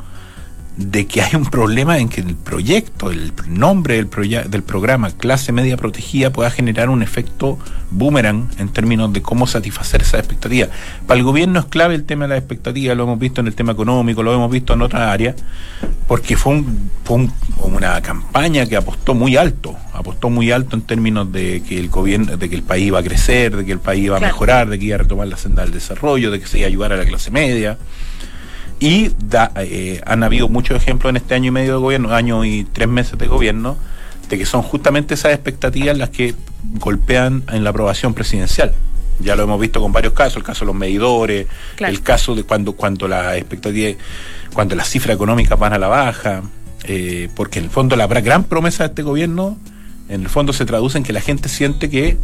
de 0.75 1.05
que 1.05 1.21
hay 1.21 1.35
un 1.35 1.45
problema 1.45 1.99
en 1.99 2.09
que 2.09 2.21
el 2.21 2.35
proyecto, 2.35 3.11
el 3.11 3.31
nombre 3.47 3.95
del, 3.95 4.09
del 4.49 4.63
programa 4.63 5.11
Clase 5.11 5.51
Media 5.51 5.77
Protegida 5.77 6.31
pueda 6.31 6.49
generar 6.49 6.89
un 6.89 7.03
efecto 7.03 7.59
boomerang 7.91 8.49
en 8.57 8.69
términos 8.69 9.13
de 9.13 9.21
cómo 9.21 9.45
satisfacer 9.45 10.01
esa 10.01 10.17
expectativa. 10.17 10.67
Para 11.05 11.19
el 11.19 11.23
gobierno 11.23 11.59
es 11.59 11.65
clave 11.65 11.93
el 11.93 12.05
tema 12.05 12.25
de 12.25 12.29
la 12.29 12.37
expectativa, 12.37 12.95
lo 12.95 13.03
hemos 13.03 13.19
visto 13.19 13.41
en 13.41 13.47
el 13.47 13.55
tema 13.55 13.73
económico, 13.73 14.23
lo 14.23 14.33
hemos 14.33 14.49
visto 14.49 14.73
en 14.73 14.81
otras 14.81 15.03
áreas, 15.03 15.35
porque 16.07 16.35
fue, 16.35 16.53
un, 16.53 16.89
fue 17.03 17.29
una 17.59 18.01
campaña 18.01 18.65
que 18.65 18.75
apostó 18.75 19.13
muy 19.13 19.37
alto, 19.37 19.75
apostó 19.93 20.31
muy 20.31 20.51
alto 20.51 20.75
en 20.75 20.81
términos 20.81 21.31
de 21.31 21.61
que 21.61 21.77
el 21.77 21.89
gobierno, 21.89 22.35
de 22.35 22.49
que 22.49 22.55
el 22.55 22.63
país 22.63 22.87
iba 22.87 22.99
a 22.99 23.03
crecer, 23.03 23.55
de 23.55 23.63
que 23.63 23.73
el 23.73 23.79
país 23.79 24.05
iba 24.05 24.17
a 24.17 24.19
mejorar, 24.19 24.69
de 24.69 24.79
que 24.79 24.85
iba 24.85 24.95
a 24.95 24.99
retomar 24.99 25.27
la 25.27 25.37
senda 25.37 25.61
del 25.61 25.71
desarrollo, 25.71 26.31
de 26.31 26.39
que 26.39 26.47
se 26.47 26.57
iba 26.57 26.65
a 26.65 26.69
ayudar 26.69 26.93
a 26.93 26.97
la 26.97 27.05
clase 27.05 27.29
media. 27.29 27.77
Y 28.83 29.12
eh, 29.56 30.01
han 30.06 30.24
habido 30.24 30.50
muchos 30.50 30.75
ejemplos 30.75 31.09
en 31.12 31.15
este 31.15 31.35
año 31.35 31.47
y 31.47 31.51
medio 31.51 31.75
de 31.75 31.80
gobierno, 31.80 32.13
año 32.13 32.44
y 32.44 32.65
tres 32.65 32.89
meses 32.89 33.18
de 33.18 33.27
gobierno, 33.27 33.77
de 34.27 34.38
que 34.38 34.45
son 34.45 34.62
justamente 34.62 35.13
esas 35.13 35.31
expectativas 35.31 35.97
las 35.97 36.09
que 36.09 36.35
golpean 36.81 37.45
en 37.53 37.63
la 37.63 37.69
aprobación 37.69 38.13
presidencial. 38.13 38.74
Ya 39.21 39.38
lo 39.38 39.44
hemos 39.44 39.57
visto 39.62 39.80
con 39.80 39.94
varios 39.94 40.12
casos, 40.12 40.35
el 40.35 40.44
caso 40.44 40.65
de 40.65 40.65
los 40.65 40.75
medidores, 40.75 41.47
el 41.80 42.01
caso 42.01 42.35
de 42.35 42.44
cuando, 42.44 42.74
cuando 42.74 43.07
la 43.07 43.38
expectativa, 43.38 43.97
cuando 44.53 44.75
las 44.75 44.89
cifras 44.89 45.15
económicas 45.15 45.57
van 45.57 45.71
a 45.71 45.77
la 45.77 45.88
baja, 45.88 46.41
eh, 46.83 47.29
porque 47.38 47.59
en 47.59 47.65
el 47.65 47.71
fondo 47.71 47.95
la 47.95 48.07
gran 48.07 48.44
promesa 48.44 48.83
de 48.83 48.89
este 48.89 49.01
gobierno, 49.01 49.57
en 50.09 50.24
el 50.24 50.27
fondo 50.27 50.51
se 50.51 50.65
traduce 50.65 50.97
en 50.97 51.06
que 51.06 51.13
la 51.13 51.21
gente 51.21 51.47
siente 51.47 51.89
que 51.89 52.18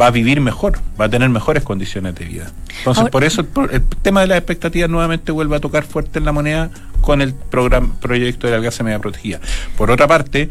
va 0.00 0.06
a 0.06 0.10
vivir 0.10 0.40
mejor, 0.40 0.78
va 1.00 1.06
a 1.06 1.08
tener 1.08 1.28
mejores 1.28 1.62
condiciones 1.62 2.14
de 2.14 2.24
vida. 2.24 2.50
Entonces, 2.78 3.08
por 3.10 3.24
eso 3.24 3.46
el, 3.70 3.82
tema 4.02 4.22
de 4.22 4.28
las 4.28 4.38
expectativas 4.38 4.90
nuevamente 4.90 5.32
vuelve 5.32 5.56
a 5.56 5.60
tocar 5.60 5.84
fuerte 5.84 6.18
en 6.18 6.24
la 6.24 6.32
moneda 6.32 6.70
con 7.00 7.20
el 7.20 7.34
programa, 7.34 7.94
proyecto 8.00 8.46
de 8.46 8.54
la 8.54 8.60
clase 8.60 8.82
media 8.82 8.98
protegida. 8.98 9.40
Por 9.76 9.90
otra 9.90 10.08
parte, 10.08 10.48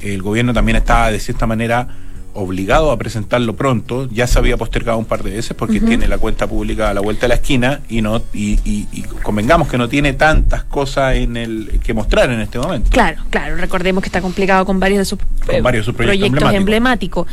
el 0.00 0.22
gobierno 0.22 0.54
también 0.54 0.76
estaba 0.76 1.10
de 1.10 1.20
cierta 1.20 1.46
manera 1.46 1.88
obligado 2.32 2.92
a 2.92 2.96
presentarlo 2.96 3.56
pronto, 3.56 4.08
ya 4.10 4.26
se 4.26 4.38
había 4.38 4.56
postergado 4.56 4.98
un 4.98 5.04
par 5.04 5.22
de 5.22 5.30
veces 5.30 5.56
porque 5.56 5.80
tiene 5.80 6.06
la 6.06 6.18
cuenta 6.18 6.46
pública 6.46 6.90
a 6.90 6.94
la 6.94 7.00
vuelta 7.00 7.22
de 7.22 7.28
la 7.28 7.34
esquina 7.34 7.80
y 7.88 8.02
no 8.02 8.22
y, 8.32 9.02
convengamos 9.22 9.68
que 9.68 9.76
no 9.76 9.88
tiene 9.88 10.12
tantas 10.12 10.64
cosas 10.64 11.16
en 11.16 11.36
el 11.36 11.80
que 11.82 11.92
mostrar 11.92 12.30
en 12.30 12.40
este 12.40 12.58
momento. 12.58 12.90
Claro, 12.90 13.22
claro, 13.30 13.56
recordemos 13.56 14.02
que 14.02 14.08
está 14.08 14.20
complicado 14.20 14.64
con 14.64 14.78
varios 14.78 14.98
de 15.00 15.04
sus, 15.04 15.18
varios 15.62 15.86
proyectos, 15.92 16.54
emblemáticos. 16.54 17.26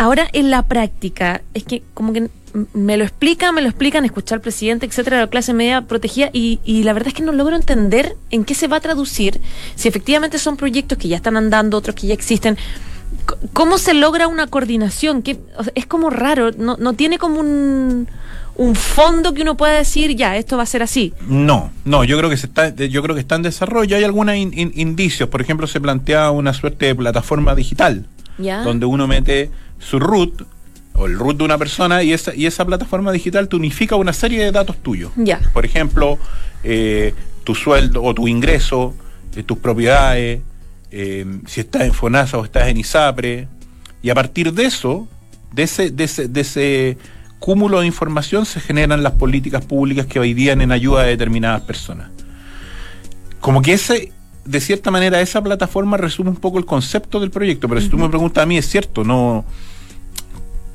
Ahora, 0.00 0.28
en 0.32 0.50
la 0.50 0.62
práctica, 0.62 1.42
es 1.52 1.62
que 1.64 1.82
como 1.92 2.14
que 2.14 2.30
me 2.72 2.96
lo 2.96 3.04
explican, 3.04 3.54
me 3.54 3.60
lo 3.60 3.68
explican, 3.68 4.06
escuchar 4.06 4.36
al 4.36 4.40
presidente, 4.40 4.86
etcétera, 4.86 5.20
la 5.20 5.26
clase 5.26 5.52
media 5.52 5.82
protegida, 5.82 6.30
y, 6.32 6.58
y, 6.64 6.84
la 6.84 6.94
verdad 6.94 7.08
es 7.08 7.14
que 7.14 7.22
no 7.22 7.32
logro 7.32 7.54
entender 7.54 8.16
en 8.30 8.46
qué 8.46 8.54
se 8.54 8.66
va 8.66 8.78
a 8.78 8.80
traducir, 8.80 9.42
si 9.74 9.88
efectivamente 9.88 10.38
son 10.38 10.56
proyectos 10.56 10.96
que 10.96 11.08
ya 11.08 11.16
están 11.16 11.36
andando, 11.36 11.76
otros 11.76 11.94
que 11.94 12.06
ya 12.06 12.14
existen. 12.14 12.56
¿Cómo 13.52 13.76
se 13.76 13.92
logra 13.92 14.26
una 14.26 14.46
coordinación? 14.46 15.20
Que 15.20 15.38
es 15.74 15.84
como 15.84 16.08
raro, 16.08 16.50
no, 16.52 16.78
no 16.78 16.94
tiene 16.94 17.18
como 17.18 17.38
un, 17.38 18.08
un 18.56 18.74
fondo 18.76 19.34
que 19.34 19.42
uno 19.42 19.58
pueda 19.58 19.74
decir, 19.74 20.16
ya, 20.16 20.34
esto 20.38 20.56
va 20.56 20.62
a 20.62 20.66
ser 20.66 20.82
así. 20.82 21.12
No, 21.28 21.72
no, 21.84 22.04
yo 22.04 22.16
creo 22.16 22.30
que 22.30 22.38
se 22.38 22.46
está, 22.46 22.74
yo 22.74 23.02
creo 23.02 23.14
que 23.14 23.20
está 23.20 23.34
en 23.34 23.42
desarrollo. 23.42 23.98
Hay 23.98 24.04
algunos 24.04 24.34
indicios, 24.34 25.28
por 25.28 25.42
ejemplo, 25.42 25.66
se 25.66 25.78
plantea 25.78 26.30
una 26.30 26.54
suerte 26.54 26.86
de 26.86 26.94
plataforma 26.94 27.54
digital, 27.54 28.06
donde 28.38 28.86
uno 28.86 29.06
mete 29.06 29.50
su 29.80 29.98
root 29.98 30.42
o 30.94 31.06
el 31.06 31.18
root 31.18 31.38
de 31.38 31.44
una 31.44 31.58
persona 31.58 32.02
y 32.02 32.12
esa, 32.12 32.34
y 32.34 32.46
esa 32.46 32.64
plataforma 32.64 33.10
digital 33.10 33.48
te 33.48 33.56
unifica 33.56 33.96
una 33.96 34.12
serie 34.12 34.44
de 34.44 34.52
datos 34.52 34.76
tuyos. 34.76 35.10
Ya. 35.16 35.40
Por 35.52 35.64
ejemplo, 35.64 36.18
eh, 36.62 37.14
tu 37.42 37.54
sueldo 37.54 38.02
o 38.02 38.14
tu 38.14 38.28
ingreso, 38.28 38.94
eh, 39.34 39.42
tus 39.42 39.58
propiedades, 39.58 40.40
eh, 40.90 41.26
si 41.46 41.60
estás 41.60 41.82
en 41.82 41.92
FONASA 41.92 42.38
o 42.38 42.44
estás 42.44 42.68
en 42.68 42.76
ISAPRE. 42.76 43.48
Y 44.02 44.10
a 44.10 44.14
partir 44.14 44.52
de 44.52 44.64
eso, 44.64 45.08
de 45.52 45.64
ese, 45.64 45.90
de 45.90 46.04
ese, 46.04 46.28
de 46.28 46.40
ese 46.40 46.98
cúmulo 47.38 47.80
de 47.80 47.86
información, 47.86 48.44
se 48.44 48.60
generan 48.60 49.02
las 49.02 49.12
políticas 49.12 49.64
públicas 49.64 50.06
que 50.06 50.20
hoy 50.20 50.34
día 50.34 50.52
en 50.52 50.72
ayuda 50.72 51.02
a 51.02 51.04
determinadas 51.04 51.62
personas. 51.62 52.10
Como 53.40 53.62
que 53.62 53.72
ese, 53.72 54.12
de 54.50 54.60
cierta 54.60 54.90
manera, 54.90 55.20
esa 55.20 55.42
plataforma 55.42 55.96
resume 55.96 56.30
un 56.30 56.36
poco 56.36 56.58
el 56.58 56.64
concepto 56.64 57.20
del 57.20 57.30
proyecto, 57.30 57.68
pero 57.68 57.80
si 57.80 57.88
tú 57.88 57.98
me 57.98 58.08
preguntas 58.08 58.42
a 58.42 58.46
mí, 58.46 58.58
es 58.58 58.68
cierto, 58.68 59.04
no 59.04 59.44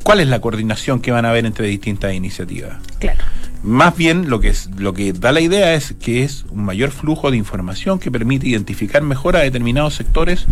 ¿Cuál 0.05 0.19
es 0.19 0.27
la 0.27 0.39
coordinación 0.39 0.99
que 0.99 1.09
van 1.09 1.25
a 1.25 1.31
haber 1.31 1.47
entre 1.47 1.65
distintas 1.65 2.13
iniciativas? 2.13 2.77
Claro. 2.99 3.23
Más 3.63 3.97
bien 3.97 4.29
lo 4.29 4.39
que 4.39 4.49
es, 4.49 4.69
lo 4.77 4.93
que 4.93 5.13
da 5.13 5.31
la 5.31 5.41
idea 5.41 5.73
es 5.73 5.95
que 5.99 6.21
es 6.21 6.45
un 6.51 6.63
mayor 6.63 6.91
flujo 6.91 7.31
de 7.31 7.37
información 7.37 7.97
que 7.97 8.11
permite 8.11 8.47
identificar 8.47 9.01
mejor 9.01 9.35
a 9.35 9.39
determinados 9.39 9.95
sectores 9.95 10.45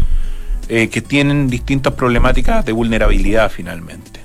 eh, 0.70 0.88
que 0.88 1.04
tienen 1.04 1.50
distintas 1.50 1.94
problemáticas 1.94 2.66
de 2.66 2.72
vulnerabilidad 2.72 3.52
finalmente. 3.52 4.22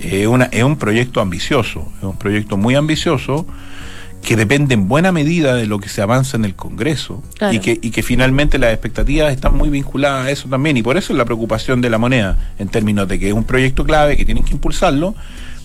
Es, 0.00 0.26
una, 0.26 0.46
es 0.46 0.62
un 0.62 0.78
proyecto 0.78 1.20
ambicioso, 1.20 1.92
es 1.98 2.04
un 2.04 2.16
proyecto 2.16 2.56
muy 2.56 2.76
ambicioso 2.76 3.46
que 4.26 4.36
depende 4.36 4.74
en 4.74 4.88
buena 4.88 5.12
medida 5.12 5.54
de 5.54 5.66
lo 5.66 5.78
que 5.78 5.88
se 5.88 6.02
avanza 6.02 6.36
en 6.36 6.44
el 6.44 6.54
Congreso 6.54 7.22
Claro. 7.38 7.54
y, 7.54 7.60
que, 7.60 7.78
y 7.80 7.90
que 7.90 8.02
finalmente 8.02 8.58
las 8.58 8.72
expectativas 8.72 9.32
están 9.32 9.56
muy 9.56 9.70
vinculadas 9.70 10.26
a 10.26 10.30
eso 10.30 10.48
también 10.48 10.76
y 10.76 10.82
por 10.82 10.96
eso 10.98 11.12
es 11.12 11.16
la 11.16 11.24
preocupación 11.24 11.80
de 11.80 11.88
la 11.90 11.98
moneda 11.98 12.36
en 12.58 12.68
términos 12.68 13.06
de 13.08 13.18
que 13.18 13.28
es 13.28 13.32
un 13.32 13.44
proyecto 13.44 13.84
clave 13.84 14.16
que 14.16 14.24
tienen 14.24 14.44
que 14.44 14.52
impulsarlo 14.52 15.14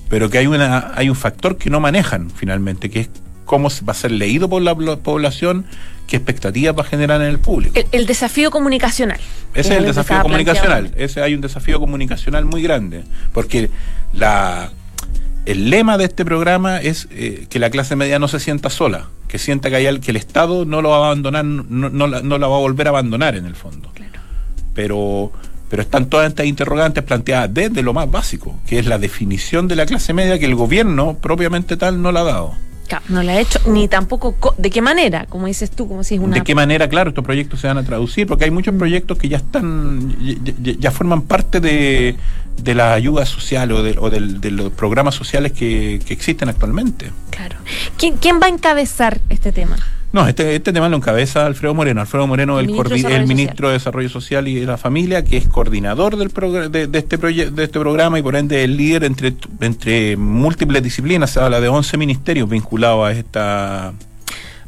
pero 0.09 0.29
que 0.29 0.37
hay 0.37 0.47
una 0.47 0.91
hay 0.95 1.09
un 1.09 1.15
factor 1.15 1.57
que 1.57 1.69
no 1.69 1.79
manejan 1.79 2.29
finalmente 2.29 2.89
que 2.89 2.99
es 3.01 3.09
cómo 3.45 3.69
va 3.87 3.91
a 3.91 3.95
ser 3.95 4.11
leído 4.11 4.47
por 4.47 4.61
la 4.61 4.75
población 4.75 5.65
qué 6.07 6.17
expectativas 6.17 6.77
va 6.77 6.81
a 6.81 6.85
generar 6.85 7.19
en 7.21 7.27
el 7.27 7.39
público 7.39 7.73
El, 7.79 7.87
el 7.91 8.05
desafío 8.05 8.51
comunicacional. 8.51 9.19
ese 9.55 9.73
es 9.73 9.79
el 9.79 9.85
desafío 9.85 10.21
comunicacional. 10.21 10.81
planteado. 10.83 11.03
Ese 11.05 11.21
hay 11.21 11.33
un 11.33 11.41
desafío 11.41 11.79
comunicacional 11.79 12.45
muy 12.45 12.61
grande. 12.61 13.03
Porque 13.33 13.69
la 14.13 14.71
el 15.45 15.69
lema 15.69 15.98
de 15.98 16.05
este 16.05 16.25
programa 16.25 16.77
es 16.77 17.07
eh, 17.12 17.48
que 17.50 17.60
la 17.60 17.69
clase 17.69 17.95
media 17.95 18.19
no 18.19 18.27
se 18.27 18.39
sienta 18.39 18.69
sola, 18.69 19.07
que 19.27 19.38
sienta 19.38 19.69
que, 19.69 19.77
hay, 19.77 20.00
que 20.00 20.12
el 20.12 20.17
Estado 20.17 20.65
no 20.65 20.81
lo 20.81 20.89
va 20.89 20.98
a 20.98 21.05
abandonar, 21.07 21.45
no, 21.45 21.89
no 21.89 22.07
la, 22.07 22.21
no 22.21 22.38
la 22.38 22.48
va 22.48 22.55
a 22.55 22.60
volver 22.60 22.88
a 22.88 22.91
abandonar 22.91 23.36
en 23.36 23.45
el 23.45 23.55
fondo. 23.55 23.91
Claro. 23.93 24.19
Pero, 24.74 25.31
pero 25.69 25.81
están 25.81 26.05
todas 26.07 26.29
estas 26.29 26.45
interrogantes 26.45 27.03
planteadas 27.03 27.53
desde 27.53 27.81
lo 27.81 27.93
más 27.93 28.10
básico, 28.10 28.60
que 28.67 28.79
es 28.79 28.86
la 28.86 28.98
definición 28.98 29.67
de 29.67 29.75
la 29.75 29.86
clase 29.86 30.13
media 30.13 30.38
que 30.38 30.45
el 30.45 30.55
gobierno 30.55 31.17
propiamente 31.21 31.77
tal 31.77 32.01
no 32.01 32.12
la 32.12 32.21
ha 32.21 32.25
dado. 32.25 32.55
Claro, 32.91 33.05
no 33.07 33.24
la 33.24 33.31
ha 33.33 33.39
hecho, 33.39 33.57
ni 33.67 33.88
tampoco 33.88 34.36
co- 34.36 34.53
de 34.57 34.69
qué 34.69 34.81
manera, 34.81 35.25
como 35.29 35.48
dices 35.48 35.71
tú, 35.71 35.88
como 35.88 36.03
si 36.03 36.15
es 36.15 36.19
una. 36.19 36.36
¿De 36.36 36.43
qué 36.43 36.53
manera, 36.53 36.89
claro, 36.89 37.12
estos 37.12 37.24
proyectos 37.24 37.62
se 37.62 37.67
van 37.67 37.77
a 37.77 37.83
traducir? 37.83 38.27
Porque 38.27 38.43
hay 38.43 38.51
muchos 38.51 38.75
proyectos 38.75 39.17
que 39.17 39.29
ya 39.29 39.38
están, 39.38 40.13
ya, 40.62 40.91
forman 40.91 41.21
parte 41.21 41.62
de, 41.62 42.17
de 42.62 42.75
la 42.75 42.91
ayuda 42.93 43.25
social 43.25 43.71
o 43.71 43.81
de, 43.81 43.95
o 43.98 44.10
del- 44.10 44.41
de 44.41 44.51
los 44.51 44.74
programas 44.74 45.15
sociales 45.15 45.53
que, 45.53 46.01
que 46.05 46.13
existen 46.13 46.50
actualmente. 46.50 47.12
Claro. 47.29 47.55
¿Quién, 47.98 48.17
quién 48.17 48.41
va 48.41 48.48
a 48.48 48.50
encabezar 48.50 49.21
este 49.29 49.53
tema? 49.53 49.77
No, 50.13 50.27
este, 50.27 50.55
este 50.55 50.73
tema 50.73 50.89
lo 50.89 50.97
encabeza 50.97 51.45
Alfredo 51.45 51.73
Moreno. 51.73 52.01
Alfredo 52.01 52.27
Moreno 52.27 52.59
El 52.59 52.69
el, 52.69 52.71
ministro 52.71 52.89
de 52.89 52.95
Desarrollo 52.95 53.21
el 53.21 53.27
ministro 53.27 53.67
de 53.69 53.73
Desarrollo 53.73 54.09
Social 54.09 54.47
y 54.47 54.55
de 54.55 54.65
la 54.65 54.77
Familia, 54.77 55.23
que 55.23 55.37
es 55.37 55.47
coordinador 55.47 56.17
del 56.17 56.29
de, 56.69 56.87
de 56.87 56.99
este 56.99 57.17
de 57.17 57.63
este 57.63 57.79
programa 57.79 58.19
y 58.19 58.21
por 58.21 58.35
ende 58.35 58.63
el 58.63 58.75
líder 58.75 59.05
entre, 59.05 59.33
entre 59.61 60.17
múltiples 60.17 60.83
disciplinas. 60.83 61.31
Se 61.31 61.39
habla 61.39 61.61
de 61.61 61.69
11 61.69 61.97
ministerios 61.97 62.49
vinculados 62.49 63.07
a 63.07 63.11
esta 63.13 63.93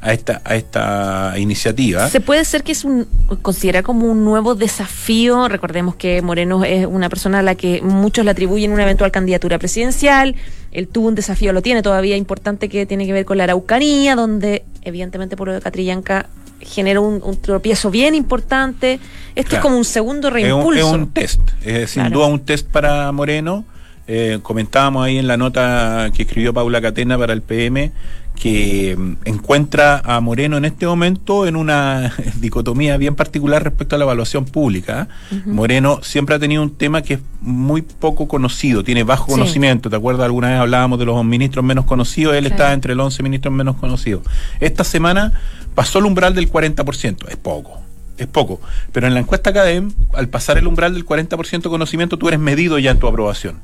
a 0.04 0.14
esta 0.14 0.42
a 0.44 0.56
esta 0.56 1.34
iniciativa. 1.38 2.08
Se 2.10 2.20
puede 2.22 2.44
ser 2.46 2.64
que 2.64 2.74
es 2.74 2.84
un 2.84 3.08
considera 3.42 3.82
como 3.84 4.06
un 4.12 4.24
nuevo 4.26 4.54
desafío. 4.56 5.48
Recordemos 5.48 5.96
que 5.96 6.22
Moreno 6.22 6.64
es 6.66 6.86
una 6.86 7.10
persona 7.10 7.40
a 7.40 7.42
la 7.42 7.56
que 7.56 7.82
muchos 7.82 8.26
le 8.26 8.32
atribuyen 8.32 8.72
una 8.72 8.84
eventual 8.84 9.12
candidatura 9.12 9.58
presidencial. 9.60 10.36
Él 10.72 10.88
tuvo 10.88 11.08
un 11.08 11.16
desafío, 11.16 11.54
lo 11.54 11.62
tiene 11.62 11.82
todavía 11.82 12.18
importante 12.18 12.68
que 12.70 12.86
tiene 12.86 13.06
que 13.06 13.14
ver 13.14 13.26
con 13.26 13.38
la 13.38 13.46
Araucanía, 13.46 14.16
donde 14.16 14.64
evidentemente 14.82 15.38
por 15.38 15.48
lo 15.48 15.54
de 15.54 15.62
Catrillanca 15.62 16.28
generó 16.60 17.02
un, 17.02 17.22
un 17.24 17.38
tropiezo 17.42 17.90
bien 17.92 18.16
importante. 18.16 19.00
Esto 19.36 19.50
Claro. 19.52 19.56
es 19.56 19.62
como 19.64 19.78
un 19.78 19.86
segundo 19.86 20.28
Es 20.30 20.34
un, 20.34 20.40
reimpulso. 20.42 20.88
es 20.88 20.94
un 20.94 21.12
test, 21.12 21.42
es 21.64 21.92
sin 21.92 22.04
Claro. 22.04 22.20
duda 22.20 22.28
un 22.28 22.40
test 22.42 22.68
para 22.68 23.12
Moreno. 23.12 23.66
Eh, 24.08 24.40
comentábamos 24.44 25.06
ahí 25.06 25.18
en 25.18 25.28
la 25.28 25.38
nota 25.38 26.10
que 26.14 26.24
escribió 26.24 26.54
Paula 26.54 26.82
Catena 26.82 27.18
para 27.18 27.32
el 27.34 27.42
PM 27.42 27.92
que 28.36 28.96
mm, 28.98 29.14
encuentra 29.26 30.02
a 30.04 30.20
Moreno 30.20 30.58
en 30.58 30.66
este 30.66 30.86
momento 30.86 31.46
en 31.48 31.56
una 31.56 32.14
dicotomía 32.40 32.98
bien 32.98 33.16
particular 33.16 33.64
respecto 33.64 33.96
a 33.96 34.00
la 34.00 34.06
evaluación 34.06 34.46
pública. 34.46 35.08
Moreno 35.46 36.00
siempre 36.04 36.36
ha 36.36 36.40
tenido 36.40 36.62
un 36.64 36.72
tema 36.76 37.02
que 37.02 37.16
es 37.16 37.20
muy 37.42 37.82
poco 37.82 38.28
conocido, 38.28 38.84
tiene 38.84 39.04
bajo 39.04 39.26
Sí. 39.28 39.32
conocimiento. 39.32 39.90
¿Te 39.90 39.96
acuerdas? 39.96 40.26
Alguna 40.26 40.50
vez 40.52 40.60
hablábamos 40.60 41.00
de 41.00 41.06
los 41.06 41.24
ministros 41.24 41.64
menos 41.64 41.86
conocidos, 41.86 42.36
él 42.36 42.46
está 42.46 42.74
entre 42.74 42.96
los 42.96 43.06
11 43.06 43.24
ministros 43.24 43.54
menos 43.54 43.76
conocidos. 43.78 44.24
Esta 44.60 44.84
semana 44.84 45.32
pasó 45.76 46.00
el 46.00 46.06
umbral 46.06 46.36
del 46.36 46.52
40%, 46.52 47.28
es 47.30 47.38
poco. 47.38 47.80
Es 48.16 48.28
poco, 48.28 48.62
pero 48.92 49.08
en 49.08 49.16
la 49.16 49.22
encuesta 49.22 49.50
Academ, 49.50 49.92
al 50.14 50.30
pasar 50.30 50.60
el 50.60 50.68
umbral 50.68 50.94
del 50.94 51.04
40% 51.04 51.64
de 51.64 51.70
conocimiento, 51.70 52.18
tú 52.20 52.28
eres 52.28 52.40
medido 52.40 52.78
ya 52.78 52.92
en 52.92 53.00
tu 53.00 53.08
aprobación. 53.08 53.56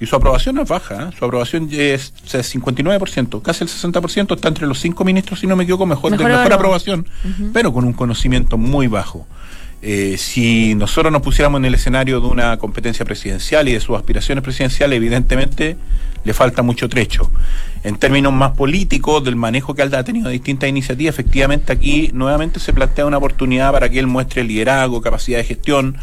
Y 0.00 0.06
su 0.06 0.16
aprobación 0.16 0.56
no 0.56 0.62
es 0.62 0.68
baja, 0.68 1.08
¿eh? 1.08 1.16
su 1.16 1.24
aprobación 1.24 1.68
es, 1.70 2.12
es 2.32 2.54
59%, 2.54 3.42
casi 3.42 3.64
el 3.64 3.70
60%, 3.70 4.34
está 4.34 4.48
entre 4.48 4.66
los 4.66 4.80
cinco 4.80 5.04
ministros, 5.04 5.40
si 5.40 5.46
no 5.46 5.54
me 5.54 5.62
equivoco, 5.62 5.86
mejor, 5.86 6.10
de 6.10 6.24
Mejor 6.24 6.52
aprobación, 6.52 7.06
pero 7.52 7.72
con 7.72 7.84
un 7.84 7.92
conocimiento 7.92 8.58
muy 8.58 8.88
bajo. 8.88 9.26
Eh, 9.86 10.16
si 10.16 10.74
nosotros 10.74 11.12
nos 11.12 11.20
pusiéramos 11.20 11.58
en 11.58 11.66
el 11.66 11.74
escenario 11.74 12.18
de 12.18 12.26
una 12.26 12.56
competencia 12.56 13.04
presidencial 13.04 13.68
y 13.68 13.74
de 13.74 13.80
sus 13.80 13.94
aspiraciones 13.96 14.42
presidenciales, 14.42 14.96
evidentemente 14.96 15.76
le 16.24 16.32
falta 16.32 16.62
mucho 16.62 16.88
trecho. 16.88 17.30
En 17.82 17.98
términos 17.98 18.32
más 18.32 18.52
políticos, 18.52 19.22
del 19.22 19.36
manejo 19.36 19.74
que 19.74 19.82
él 19.82 19.94
ha 19.94 20.02
tenido 20.02 20.28
de 20.28 20.32
distintas 20.32 20.70
iniciativas, 20.70 21.14
efectivamente 21.14 21.70
aquí 21.70 22.10
nuevamente 22.14 22.60
se 22.60 22.72
plantea 22.72 23.04
una 23.04 23.18
oportunidad 23.18 23.72
para 23.72 23.90
que 23.90 23.98
él 23.98 24.06
muestre 24.06 24.42
liderazgo, 24.42 25.02
capacidad 25.02 25.36
de 25.36 25.44
gestión. 25.44 25.98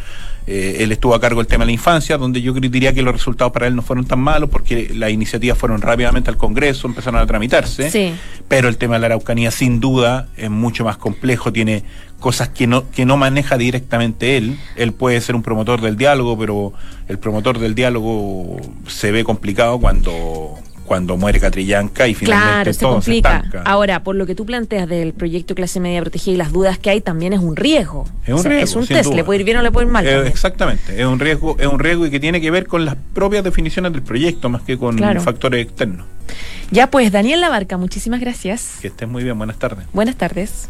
Eh, 0.48 0.78
él 0.80 0.92
estuvo 0.92 1.14
a 1.14 1.22
cargo 1.22 1.40
del 1.40 1.48
tema 1.48 1.64
de 1.64 1.68
la 1.68 1.72
infancia, 1.74 2.18
donde 2.18 2.42
yo 2.42 2.54
diría 2.54 2.94
que 2.94 3.02
los 3.02 3.14
resultados 3.14 3.54
para 3.54 3.68
él 3.68 3.76
no 3.76 3.82
fueron 3.82 4.06
tan 4.06 4.20
malos 4.20 4.50
porque 4.50 4.92
las 4.94 5.12
iniciativas 5.12 5.58
fueron 5.58 5.82
rápidamente 5.82 6.30
al 6.30 6.38
Congreso, 6.38 6.88
empezaron 6.88 7.22
a 7.22 7.26
tramitarse. 7.26 7.92
Sí. 7.92 8.14
Pero 8.48 8.68
el 8.68 8.78
tema 8.78 8.96
de 8.96 9.02
la 9.02 9.06
Araucanía, 9.08 9.52
sin 9.52 9.80
duda, 9.80 10.28
es 10.38 10.50
mucho 10.50 10.84
más 10.84 10.98
complejo, 10.98 11.54
tiene 11.54 11.84
cosas 12.20 12.50
que 12.50 12.68
no, 12.68 12.90
que 12.90 13.06
no 13.06 13.18
maneja 13.18 13.58
directamente 13.58 14.38
él. 14.38 14.58
Él 14.76 14.94
puede 14.94 15.20
ser 15.22 15.36
un 15.36 15.44
promotor 15.44 15.82
del 15.82 15.98
diálogo, 15.98 16.38
pero 16.38 16.74
el 17.08 17.20
promotor 17.20 17.60
del 17.60 17.76
diálogo 17.76 18.58
se 18.88 19.12
ve 19.12 19.24
complicado 19.24 19.80
cuando, 19.80 20.58
cuando 20.92 21.16
muere 21.16 21.40
Catrillanca 21.40 22.06
y 22.06 22.14
finalmente 22.14 22.52
Claro, 22.54 22.74
se 22.74 22.80
todo 22.82 22.92
complica. 22.96 23.30
se 23.40 23.46
estanca. 23.46 23.62
Ahora, 23.72 24.04
por 24.04 24.14
lo 24.18 24.26
que 24.26 24.36
tú 24.36 24.46
planteas 24.46 24.90
del 24.90 25.14
proyecto 25.14 25.56
Clase 25.56 25.80
Media 25.80 26.02
Protegida 26.02 26.34
y 26.34 26.38
las 26.38 26.52
dudas 26.52 26.78
que 26.80 26.90
hay, 26.90 27.00
también 27.00 27.32
es 27.32 27.40
un 27.40 27.56
riesgo. 27.56 28.10
Es 28.26 28.34
un 28.34 28.34
O 28.34 28.38
sea, 28.40 28.52
riesgo, 28.52 28.64
Es 28.66 28.76
un 28.76 28.86
sin 28.88 28.98
test, 28.98 29.06
duda. 29.08 29.16
le 29.16 29.24
puede 29.24 29.40
ir 29.40 29.46
bien 29.46 29.56
o 29.56 29.62
le 29.62 29.72
puede 29.72 29.86
ir 29.88 29.92
mal. 29.94 30.06
Eh, 30.06 30.28
exactamente, 30.28 31.00
es 31.00 31.06
un 31.08 31.18
riesgo, 31.18 31.56
es 31.58 31.68
un 31.68 31.80
riesgo 31.80 32.06
y 32.08 32.12
que 32.12 32.20
tiene 32.20 32.42
que 32.42 32.52
ver 32.52 32.68
con 32.68 32.84
las 32.84 32.98
propias 33.14 33.42
definiciones 33.46 33.94
del 33.94 34.02
proyecto 34.02 34.50
más 34.50 34.64
que 34.64 34.78
con 34.78 34.98
Claro. 34.98 35.22
factores 35.22 35.66
externos. 35.66 36.06
Ya 36.72 36.88
pues, 36.92 37.10
Daniel 37.10 37.40
Labarca, 37.40 37.78
muchísimas 37.78 38.20
gracias. 38.20 38.80
Que 38.82 38.90
estés 38.90 39.08
muy 39.08 39.24
bien, 39.24 39.38
buenas 39.38 39.58
tardes. 39.60 39.86
Buenas 39.94 40.18
tardes. 40.18 40.68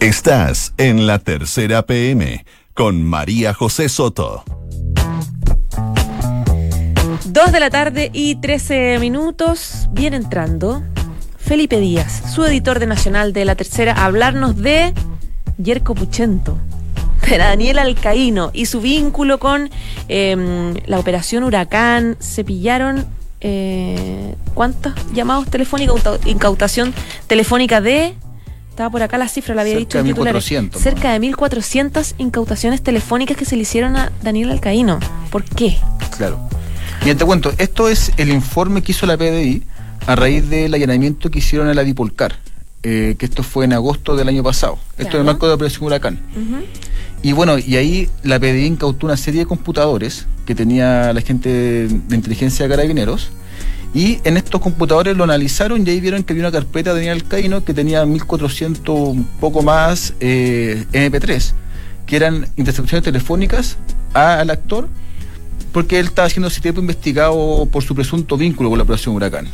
Estás 0.00 0.74
en 0.76 1.06
la 1.06 1.20
tercera 1.20 1.86
PM 1.86 2.44
con 2.74 3.02
María 3.02 3.54
José 3.54 3.88
Soto. 3.88 4.44
Dos 7.28 7.52
de 7.52 7.60
la 7.60 7.70
tarde 7.70 8.10
y 8.12 8.36
13 8.36 8.98
minutos. 9.00 9.88
Viene 9.92 10.16
entrando 10.16 10.82
Felipe 11.38 11.78
Díaz, 11.78 12.22
su 12.34 12.44
editor 12.44 12.78
de 12.78 12.86
Nacional 12.86 13.32
de 13.32 13.44
la 13.44 13.54
Tercera, 13.54 13.92
a 13.94 14.06
hablarnos 14.06 14.56
de 14.56 14.92
Yerko 15.62 15.94
Puchento, 15.94 16.56
de 17.28 17.38
Daniel 17.38 17.78
Alcaíno 17.78 18.50
y 18.54 18.66
su 18.66 18.80
vínculo 18.80 19.38
con 19.38 19.70
eh, 20.08 20.74
la 20.86 20.98
operación 20.98 21.44
Huracán. 21.44 22.16
Se 22.18 22.44
pillaron. 22.44 23.06
Eh, 23.40 24.34
¿Cuántos 24.54 24.92
llamados 25.14 25.48
telefónicos? 25.48 26.02
Incau- 26.02 26.26
Incautación 26.26 26.92
telefónica 27.26 27.80
de. 27.80 28.14
Estaba 28.70 28.90
por 28.90 29.02
acá 29.02 29.18
la 29.18 29.28
cifra, 29.28 29.54
la 29.56 29.62
había 29.62 29.74
Cerca 29.74 29.86
dicho 29.86 29.98
en 29.98 30.04
de 30.04 30.10
titulares. 30.12 30.44
1400, 30.50 30.82
Cerca 30.82 31.12
de 31.12 31.20
1.400 31.20 32.14
incautaciones 32.18 32.80
telefónicas 32.82 33.36
que 33.36 33.44
se 33.44 33.56
le 33.56 33.62
hicieron 33.62 33.96
a 33.96 34.12
Daniel 34.22 34.50
Alcaíno. 34.50 34.98
¿Por 35.30 35.42
qué? 35.44 35.76
Claro. 36.16 36.38
Mira, 37.04 37.16
te 37.16 37.24
cuento, 37.24 37.52
esto 37.58 37.88
es 37.88 38.12
el 38.16 38.30
informe 38.30 38.82
que 38.82 38.92
hizo 38.92 39.06
la 39.06 39.16
PDI 39.16 39.62
a 40.06 40.16
raíz 40.16 40.48
del 40.48 40.74
allanamiento 40.74 41.30
que 41.30 41.38
hicieron 41.38 41.68
a 41.68 41.74
la 41.74 41.84
Dipolcar, 41.84 42.34
eh, 42.82 43.14
que 43.18 43.26
esto 43.26 43.42
fue 43.42 43.64
en 43.64 43.72
agosto 43.72 44.16
del 44.16 44.28
año 44.28 44.42
pasado. 44.42 44.78
Esto 44.92 45.02
Claro. 45.04 45.16
en 45.16 45.20
el 45.20 45.26
marco 45.26 45.46
de 45.46 45.50
la 45.50 45.54
Operación 45.54 45.84
Huracán. 45.84 46.20
Y 47.22 47.32
bueno, 47.32 47.58
y 47.58 47.76
ahí 47.76 48.08
la 48.22 48.38
PDI 48.38 48.66
incautó 48.66 49.06
una 49.06 49.16
serie 49.16 49.40
de 49.40 49.46
computadores 49.46 50.26
que 50.46 50.54
tenía 50.54 51.12
la 51.12 51.20
gente 51.20 51.48
de 51.88 52.14
inteligencia 52.16 52.66
de 52.66 52.74
carabineros. 52.74 53.30
Y 53.94 54.18
en 54.24 54.36
estos 54.36 54.60
computadores 54.60 55.16
lo 55.16 55.24
analizaron 55.24 55.86
y 55.86 55.90
ahí 55.90 56.00
vieron 56.00 56.22
que 56.22 56.34
había 56.34 56.44
una 56.44 56.52
carpeta 56.52 56.92
de 56.92 57.00
Daniel 57.06 57.24
Caino 57.24 57.64
que 57.64 57.72
tenía 57.72 58.04
1400, 58.04 59.08
un 59.08 59.24
poco 59.40 59.62
más, 59.62 60.12
eh, 60.20 60.84
MP3, 60.92 61.54
que 62.06 62.16
eran 62.16 62.48
intercepciones 62.56 63.02
telefónicas 63.02 63.78
al 64.12 64.50
actor, 64.50 64.88
porque 65.72 65.98
él 65.98 66.06
estaba 66.06 66.28
siendo 66.28 66.48
ese 66.48 66.60
tiempo 66.60 66.80
investigado 66.80 67.66
por 67.70 67.82
su 67.82 67.94
presunto 67.94 68.36
vínculo 68.36 68.70
con 68.70 68.78
la 68.78 68.84
operación 68.84 69.14
Huracán. 69.14 69.48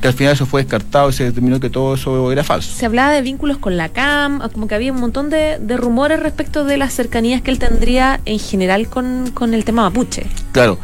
Que 0.00 0.08
al 0.08 0.14
final 0.14 0.32
eso 0.32 0.46
fue 0.46 0.62
descartado 0.62 1.10
y 1.10 1.12
se 1.12 1.22
determinó 1.22 1.60
que 1.60 1.70
todo 1.70 1.94
eso 1.94 2.32
era 2.32 2.42
falso. 2.42 2.74
Se 2.76 2.84
hablaba 2.86 3.12
de 3.12 3.22
vínculos 3.22 3.58
con 3.58 3.76
la 3.76 3.90
CAM, 3.90 4.40
como 4.52 4.66
que 4.66 4.74
había 4.74 4.92
un 4.92 4.98
montón 4.98 5.30
de, 5.30 5.58
de 5.60 5.76
rumores 5.76 6.18
respecto 6.18 6.64
de 6.64 6.76
las 6.76 6.92
cercanías 6.92 7.40
que 7.40 7.52
él 7.52 7.60
tendría 7.60 8.20
en 8.24 8.40
general 8.40 8.88
con, 8.88 9.30
con 9.32 9.54
el 9.54 9.64
tema 9.64 9.82
mapuche. 9.82 10.26
Claro. 10.50 10.78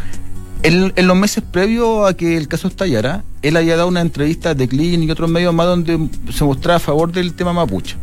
En, 0.62 0.92
en 0.94 1.06
los 1.06 1.16
meses 1.16 1.42
previos 1.48 2.08
a 2.08 2.14
que 2.14 2.36
el 2.36 2.46
caso 2.46 2.68
estallara, 2.68 3.24
él 3.42 3.56
había 3.56 3.76
dado 3.76 3.88
una 3.88 4.00
entrevista 4.00 4.54
de 4.54 4.68
Clean 4.68 5.02
y 5.02 5.10
otros 5.10 5.30
medios 5.30 5.54
más 5.54 5.66
donde 5.66 6.08
se 6.32 6.44
mostraba 6.44 6.76
a 6.76 6.80
favor 6.80 7.12
del 7.12 7.32
tema 7.34 7.52
mapuche. 7.52 7.96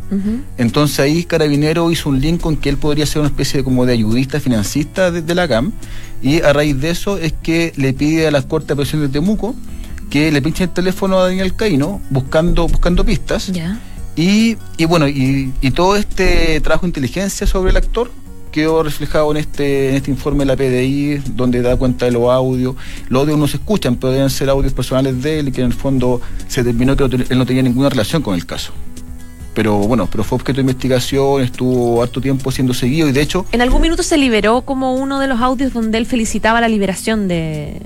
Entonces 0.56 0.98
ahí 1.00 1.24
Carabinero 1.24 1.90
hizo 1.90 2.08
un 2.10 2.20
link 2.20 2.40
con 2.40 2.56
que 2.56 2.68
él 2.68 2.76
podría 2.76 3.06
ser 3.06 3.20
una 3.20 3.28
especie 3.28 3.58
de 3.58 3.64
como 3.64 3.84
de 3.86 3.92
ayudista 3.92 4.40
financista 4.40 5.10
de, 5.10 5.22
de 5.22 5.34
la 5.34 5.48
CAM 5.48 5.72
Y 6.22 6.40
a 6.42 6.52
raíz 6.52 6.80
de 6.80 6.90
eso 6.90 7.18
es 7.18 7.32
que 7.32 7.72
le 7.76 7.92
pide 7.92 8.26
a 8.26 8.30
la 8.30 8.42
Corte 8.42 8.68
de 8.68 8.72
Apelación 8.74 9.02
de 9.02 9.08
Temuco 9.08 9.54
que 10.10 10.30
le 10.30 10.40
pinche 10.40 10.64
el 10.64 10.70
teléfono 10.70 11.18
a 11.18 11.24
Daniel 11.24 11.54
Caíno 11.54 12.00
buscando, 12.10 12.68
buscando 12.68 13.04
pistas. 13.04 13.50
Y, 14.16 14.56
y 14.78 14.84
bueno, 14.86 15.08
y, 15.08 15.52
y 15.60 15.70
todo 15.72 15.96
este 15.96 16.60
trabajo 16.60 16.82
de 16.82 16.88
inteligencia 16.88 17.46
sobre 17.46 17.70
el 17.70 17.76
actor 17.76 18.10
quedó 18.56 18.82
reflejado 18.82 19.30
en 19.32 19.36
este, 19.36 19.90
en 19.90 19.96
este 19.96 20.10
informe 20.10 20.38
de 20.38 20.46
la 20.46 20.56
PDI, 20.56 21.22
donde 21.34 21.60
da 21.60 21.76
cuenta 21.76 22.06
de 22.06 22.12
los 22.12 22.30
audios. 22.30 22.74
Los 23.10 23.20
audios 23.20 23.38
no 23.38 23.46
se 23.46 23.58
escuchan, 23.58 23.96
pero 23.96 24.14
deben 24.14 24.30
ser 24.30 24.48
audios 24.48 24.72
personales 24.72 25.22
de 25.22 25.40
él 25.40 25.48
y 25.48 25.52
que 25.52 25.60
en 25.60 25.66
el 25.66 25.74
fondo 25.74 26.22
se 26.48 26.62
determinó 26.62 26.96
que 26.96 27.04
él 27.04 27.38
no 27.38 27.44
tenía 27.44 27.62
ninguna 27.62 27.90
relación 27.90 28.22
con 28.22 28.34
el 28.34 28.46
caso. 28.46 28.72
Pero 29.56 29.78
bueno, 29.78 30.06
pero 30.12 30.22
fue 30.22 30.36
objeto 30.36 30.56
de 30.56 30.60
investigación, 30.60 31.40
estuvo 31.42 32.02
harto 32.02 32.20
tiempo 32.20 32.52
siendo 32.52 32.74
seguido 32.74 33.08
y 33.08 33.12
de 33.12 33.22
hecho, 33.22 33.46
En 33.52 33.62
algún 33.62 33.80
minuto 33.80 34.02
se 34.02 34.18
liberó 34.18 34.60
como 34.60 34.94
uno 34.94 35.18
de 35.18 35.28
los 35.28 35.40
audios 35.40 35.72
donde 35.72 35.96
él 35.96 36.04
felicitaba 36.04 36.60
la 36.60 36.68
liberación 36.68 37.26
de. 37.26 37.80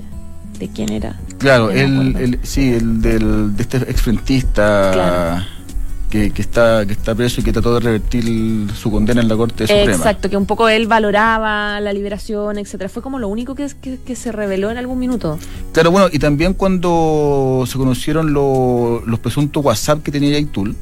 ¿De 0.59 0.67
quién 0.67 0.91
era? 0.91 1.17
claro, 1.39 1.71
él, 1.71 2.15
él- 2.19 2.39
sí, 2.43 2.73
el 2.73 3.01
del, 3.01 3.55
de 3.55 3.61
este 3.63 3.77
exfrentista 3.89 4.91
Claro. 4.93 5.45
que, 6.11 6.29
que 6.31 6.41
está, 6.41 6.85
que 6.85 6.91
está 6.93 7.15
preso 7.15 7.39
y 7.41 7.43
que 7.45 7.51
trató 7.53 7.73
de 7.75 7.79
revertir 7.79 8.69
su 8.75 8.91
condena 8.91 9.21
en 9.21 9.27
la 9.29 9.35
Corte 9.37 9.65
Suprema. 9.65 9.91
Exacto, 9.93 10.29
que 10.29 10.37
un 10.37 10.45
poco 10.45 10.67
él 10.69 10.85
valoraba 10.87 11.79
la 11.79 11.93
liberación, 11.93 12.57
etcétera. 12.59 12.89
Fue 12.89 13.01
como 13.01 13.17
lo 13.17 13.27
único 13.29 13.55
que, 13.55 13.65
que, 13.81 13.97
que 14.05 14.15
se 14.15 14.31
reveló 14.31 14.69
en 14.69 14.77
algún 14.77 14.99
minuto. 14.99 15.39
Claro, 15.71 15.89
bueno, 15.89 16.09
y 16.11 16.19
también 16.19 16.53
cuando 16.53 17.63
se 17.65 17.77
conocieron 17.77 18.33
lo- 18.33 19.01
los 19.05 19.19
presuntos 19.19 19.63
WhatsApp 19.65 20.03
que 20.03 20.11
tenía 20.11 20.31
Yaitul, 20.31 20.75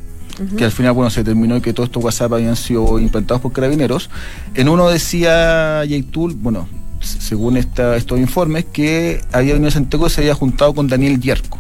Que 0.58 0.66
al 0.66 0.72
final, 0.72 0.94
bueno, 0.94 1.10
se 1.10 1.22
determinó 1.22 1.62
que 1.62 1.74
todos 1.74 1.90
estos 1.90 2.04
WhatsApp 2.04 2.34
habían 2.34 2.56
sido 2.56 3.00
implantados 3.00 3.42
por 3.42 3.52
carabineros, 3.52 4.10
en 4.56 4.70
uno 4.70 4.90
decía 4.90 5.84
Yaitul, 5.86 6.34
bueno, 6.36 6.68
según 7.02 7.58
esta, 7.58 7.96
estos 7.96 8.20
informes, 8.20 8.66
que 8.72 9.22
había 9.32 9.54
venido 9.54 9.70
a 9.70 9.72
Santiago 9.72 10.08
y 10.08 10.10
se 10.10 10.22
había 10.22 10.36
juntado 10.36 10.74
con 10.74 10.88
Daniel 10.88 11.20
Yerko, 11.20 11.60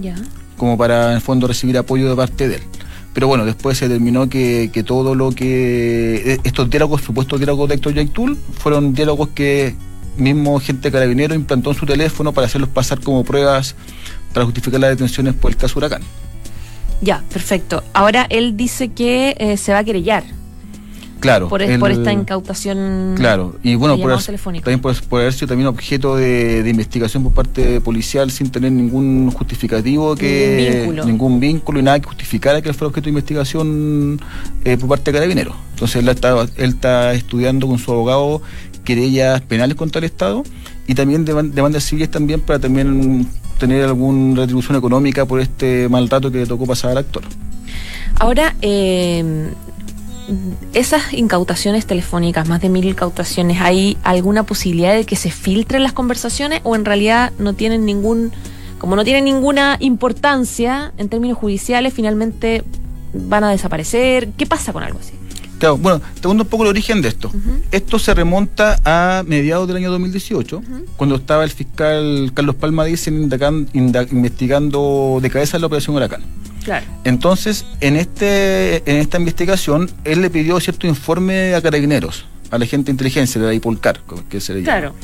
Ya. 0.00 0.16
como 0.56 0.76
para, 0.76 1.08
en 1.10 1.14
el 1.16 1.20
fondo, 1.20 1.46
recibir 1.46 1.76
apoyo 1.78 2.08
de 2.08 2.16
parte 2.16 2.48
de 2.48 2.56
él. 2.56 2.62
Pero 3.14 3.28
bueno, 3.28 3.46
después 3.46 3.78
se 3.78 3.88
determinó 3.88 4.28
que, 4.28 4.68
que 4.72 4.82
todo 4.82 5.14
lo 5.14 5.30
que. 5.32 6.32
eh, 6.34 6.38
Estos 6.44 6.68
diálogos, 6.68 7.00
supuestos 7.00 7.38
diálogos 7.38 7.66
de 7.68 7.76
Héctor 7.76 7.94
Yaitul, 7.94 8.36
fueron 8.58 8.92
diálogos 8.92 9.30
que 9.30 9.74
mismo 10.18 10.58
gente 10.60 10.90
carabinero 10.92 11.34
implantó 11.34 11.70
en 11.70 11.76
su 11.78 11.86
teléfono 11.86 12.32
para 12.32 12.46
hacerlos 12.46 12.68
pasar 12.70 13.00
como 13.00 13.24
pruebas 13.24 13.74
para 14.34 14.44
justificar 14.44 14.80
las 14.80 14.90
detenciones 14.90 15.32
por 15.34 15.50
el 15.50 15.56
caso 15.56 15.78
Huracán. 15.78 16.02
Ya, 17.02 17.22
perfecto. 17.32 17.82
Ahora 17.92 18.26
él 18.30 18.56
dice 18.56 18.88
que 18.88 19.34
eh, 19.38 19.56
se 19.56 19.72
va 19.72 19.78
a 19.80 19.84
querellar 19.84 20.24
Claro. 21.20 21.48
por, 21.48 21.62
el- 21.62 21.78
por 21.80 21.90
esta 21.90 22.12
incautación. 22.12 23.14
Claro, 23.16 23.56
y 23.62 23.74
bueno, 23.74 23.96
por, 23.98 24.22
también 24.22 24.80
por, 24.80 24.94
por 25.06 25.20
haber 25.20 25.32
sido 25.32 25.48
también 25.48 25.66
objeto 25.66 26.14
de, 26.16 26.62
de 26.62 26.70
investigación 26.70 27.22
por 27.22 27.32
parte 27.32 27.80
policial 27.80 28.30
sin 28.30 28.50
tener 28.50 28.70
ningún 28.72 29.30
justificativo 29.30 30.14
que 30.14 30.56
Ningún 30.58 30.80
vínculo. 30.80 31.04
ningún 31.06 31.40
vínculo 31.40 31.80
y 31.80 31.82
nada 31.82 31.98
que 32.00 32.06
justificara 32.06 32.60
que 32.60 32.68
él 32.68 32.74
fuera 32.74 32.88
objeto 32.88 33.04
de 33.06 33.10
investigación 33.10 34.20
eh, 34.64 34.76
por 34.76 34.88
parte 34.90 35.10
de 35.10 35.16
carabineros. 35.18 35.54
Entonces 35.72 35.96
él 36.02 36.08
está, 36.08 36.42
él 36.42 36.70
está 36.70 37.14
estudiando 37.14 37.66
con 37.66 37.78
su 37.78 37.92
abogado 37.92 38.42
querellas 38.84 39.40
penales 39.40 39.74
contra 39.76 39.98
el 39.98 40.04
Estado 40.04 40.44
y 40.86 40.94
también 40.94 41.26
deman- 41.26 41.50
demandas 41.50 41.82
civiles 41.84 42.10
también 42.10 42.40
para 42.40 42.58
también 42.58 43.26
tener 43.58 43.84
alguna 43.84 44.40
retribución 44.40 44.76
económica 44.76 45.26
por 45.26 45.40
este 45.40 45.88
maltrato 45.88 46.30
que 46.30 46.38
le 46.38 46.46
tocó 46.46 46.66
pasar 46.66 46.92
al 46.92 46.98
actor. 46.98 47.22
Ahora, 48.18 48.54
eh, 48.62 49.50
esas 50.72 51.12
incautaciones 51.12 51.86
telefónicas, 51.86 52.48
más 52.48 52.60
de 52.60 52.68
mil 52.68 52.84
incautaciones, 52.84 53.60
¿hay 53.60 53.96
alguna 54.02 54.44
posibilidad 54.44 54.94
de 54.94 55.04
que 55.04 55.16
se 55.16 55.30
filtren 55.30 55.82
las 55.82 55.92
conversaciones 55.92 56.60
o 56.64 56.74
en 56.74 56.84
realidad 56.84 57.32
no 57.38 57.52
tienen 57.52 57.84
ningún, 57.84 58.32
como 58.78 58.96
no 58.96 59.04
tienen 59.04 59.24
ninguna 59.24 59.76
importancia 59.80 60.92
en 60.98 61.08
términos 61.08 61.38
judiciales, 61.38 61.94
finalmente 61.94 62.64
van 63.12 63.44
a 63.44 63.50
desaparecer? 63.50 64.30
¿Qué 64.36 64.46
pasa 64.46 64.72
con 64.72 64.82
algo 64.82 64.98
así? 64.98 65.12
Claro, 65.58 65.78
bueno, 65.78 66.00
te 66.14 66.20
cuento 66.22 66.42
un 66.44 66.48
poco 66.48 66.64
el 66.64 66.68
origen 66.70 67.00
de 67.00 67.08
esto. 67.08 67.32
Esto 67.72 67.98
se 67.98 68.12
remonta 68.14 68.78
a 68.84 69.22
mediados 69.26 69.66
del 69.66 69.78
año 69.78 69.90
2018, 69.90 70.58
Ujú. 70.58 70.84
cuando 70.96 71.16
estaba 71.16 71.44
el 71.44 71.50
fiscal 71.50 72.30
Carlos 72.34 72.56
Palma 72.56 72.86
inda- 72.88 74.06
investigando 74.12 75.18
de 75.22 75.30
cabeza 75.30 75.58
la 75.58 75.66
operación 75.66 75.96
Huracán. 75.96 76.22
Claro. 76.64 76.84
Entonces, 77.04 77.64
en 77.80 77.96
este 77.96 78.78
en 78.90 78.96
esta 78.98 79.18
investigación, 79.18 79.88
él 80.04 80.20
le 80.20 80.30
pidió 80.30 80.58
cierto 80.60 80.86
informe 80.86 81.54
a 81.54 81.62
carabineros, 81.62 82.26
a 82.50 82.58
la 82.58 82.66
gente 82.66 82.86
de 82.86 82.92
inteligencia, 82.92 83.40
de 83.40 83.46
la 83.46 83.54
IPOLCAR, 83.54 84.00
que 84.28 84.40
se 84.40 84.52
le 84.52 84.60
llama. 84.62 84.78
Claro. 84.78 84.94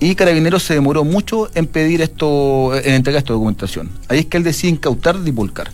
Y 0.00 0.16
Carabineros 0.16 0.62
se 0.64 0.74
demoró 0.74 1.04
mucho 1.04 1.48
en 1.54 1.66
pedir 1.66 2.02
esto, 2.02 2.74
en 2.76 2.94
entregar 2.94 3.18
esta 3.20 3.32
documentación. 3.32 3.90
Ahí 4.08 4.18
es 4.20 4.26
que 4.26 4.36
él 4.38 4.42
decide 4.42 4.70
incautar 4.72 5.22
Dipolcar. 5.22 5.70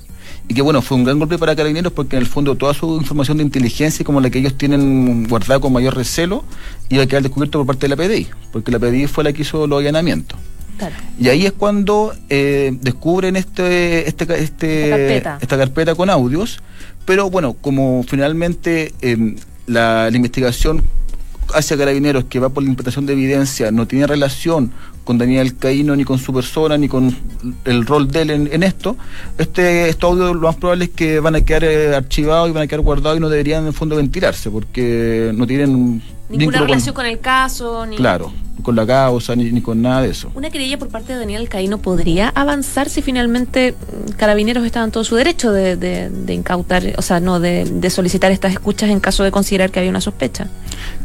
Y 0.51 0.55
que 0.55 0.63
bueno, 0.63 0.83
fue 0.83 0.97
un 0.97 1.05
gran 1.05 1.17
golpe 1.21 1.39
para 1.39 1.55
Carabineros 1.55 1.93
porque 1.93 2.17
en 2.17 2.23
el 2.23 2.29
fondo 2.29 2.57
toda 2.57 2.75
su 2.75 2.97
información 2.97 3.37
de 3.39 3.45
inteligencia, 3.45 4.05
como 4.05 4.21
la 4.21 4.31
que 4.31 4.41
ellos 4.41 4.59
tienen 4.59 5.29
guardada 5.29 5.61
con 5.61 5.73
mayor 5.73 5.95
recelo, 5.95 6.43
iba 6.89 7.05
a 7.05 7.07
quedar 7.07 7.23
descubierto 7.23 7.59
por 7.61 7.69
parte 7.69 7.87
de 7.87 7.91
la 7.91 7.97
PDI, 7.97 8.27
porque 8.51 8.73
la 8.73 8.81
PDI 8.81 9.07
fue 9.07 9.23
la 9.23 9.33
que 9.33 9.43
hizo 9.43 9.69
los 9.69 9.79
allanamientos. 9.79 10.37
Claro. 10.77 10.97
Y 11.21 11.29
ahí 11.29 11.47
es 11.47 11.53
cuando 11.53 12.13
eh, 12.29 12.77
descubren 12.81 13.37
este, 13.37 14.09
este, 14.09 14.25
este- 14.43 14.83
Esta 14.87 14.97
carpeta. 14.97 15.39
esta 15.41 15.57
carpeta 15.57 15.95
con 15.95 16.11
audios, 16.11 16.59
pero 17.05 17.31
bueno, 17.31 17.53
como 17.61 18.03
finalmente 18.09 18.93
eh, 19.03 19.37
la, 19.69 20.11
la 20.11 20.17
investigación 20.17 20.83
hacia 21.55 21.77
Carabineros, 21.77 22.25
que 22.25 22.39
va 22.39 22.49
por 22.49 22.63
la 22.63 22.69
interpretación 22.71 23.07
de 23.07 23.13
evidencia, 23.15 23.71
no 23.71 23.87
tiene 23.87 24.07
relación 24.07 24.73
con 25.05 25.19
Daniel 25.19 25.57
Caíno, 25.57 25.97
ni 25.97 26.05
con 26.05 26.19
su 26.19 26.33
persona, 26.33 26.77
ni 26.79 26.89
con 26.89 27.17
el 27.65 27.87
rol 27.87 28.09
de 28.11 28.23
él 28.23 28.31
en, 28.31 28.49
en 28.53 28.63
esto, 28.63 28.97
este, 29.39 29.89
estos 29.89 30.11
audios 30.13 30.35
lo 30.37 30.43
más 30.43 30.57
probable 30.57 30.85
es 30.85 30.91
que 30.91 31.19
van 31.21 31.35
a 31.35 31.41
quedar 31.41 31.65
eh, 31.65 31.95
archivados 31.97 32.49
y 32.49 32.53
van 32.53 32.63
a 32.63 32.67
quedar 32.67 32.81
guardados 32.83 33.19
y 33.19 33.21
no 33.21 33.29
deberían 33.29 33.63
en 33.63 33.69
el 33.69 33.73
fondo 33.75 33.97
ventilarse, 33.97 34.51
porque 34.51 35.33
no 35.35 35.47
tienen 35.47 36.03
Ninguna 36.29 36.59
con- 36.59 36.69
relación 36.69 36.95
con 36.95 37.07
el 37.07 37.19
caso, 37.19 37.87
ni. 37.87 37.97
Claro, 37.97 38.31
con 38.63 38.77
la 38.77 38.87
causa, 38.87 39.35
ni, 39.37 39.51
ni 39.53 39.61
con 39.61 39.81
nada 39.83 40.03
de 40.03 40.11
eso. 40.11 40.31
Una 40.35 40.51
querella 40.51 40.79
por 40.79 40.89
parte 40.89 41.13
de 41.13 41.19
Daniel 41.19 41.49
Caíno 41.49 41.79
podría 41.79 42.29
avanzar 42.31 42.89
si 42.89 43.03
finalmente 43.03 43.73
mm, 43.73 44.11
Carabineros 44.13 44.65
estaba 44.65 44.85
en 44.85 44.93
todo 44.93 45.05
su 45.05 45.17
derecho 45.17 45.53
de, 45.53 45.77
de- 45.77 46.11
de 46.11 46.35
incautar, 46.35 46.83
o 46.97 47.03
sea, 47.03 47.21
no, 47.21 47.41
de, 47.41 47.65
de 47.65 47.91
solicitar 47.91 48.31
estas 48.33 48.53
escuchas 48.53 48.91
en 48.91 49.01
caso 49.01 49.25
de 49.25 49.31
considerar 49.31 49.71
que 49.71 49.79
había 49.79 49.91
una 49.91 50.01
sospecha. 50.01 50.49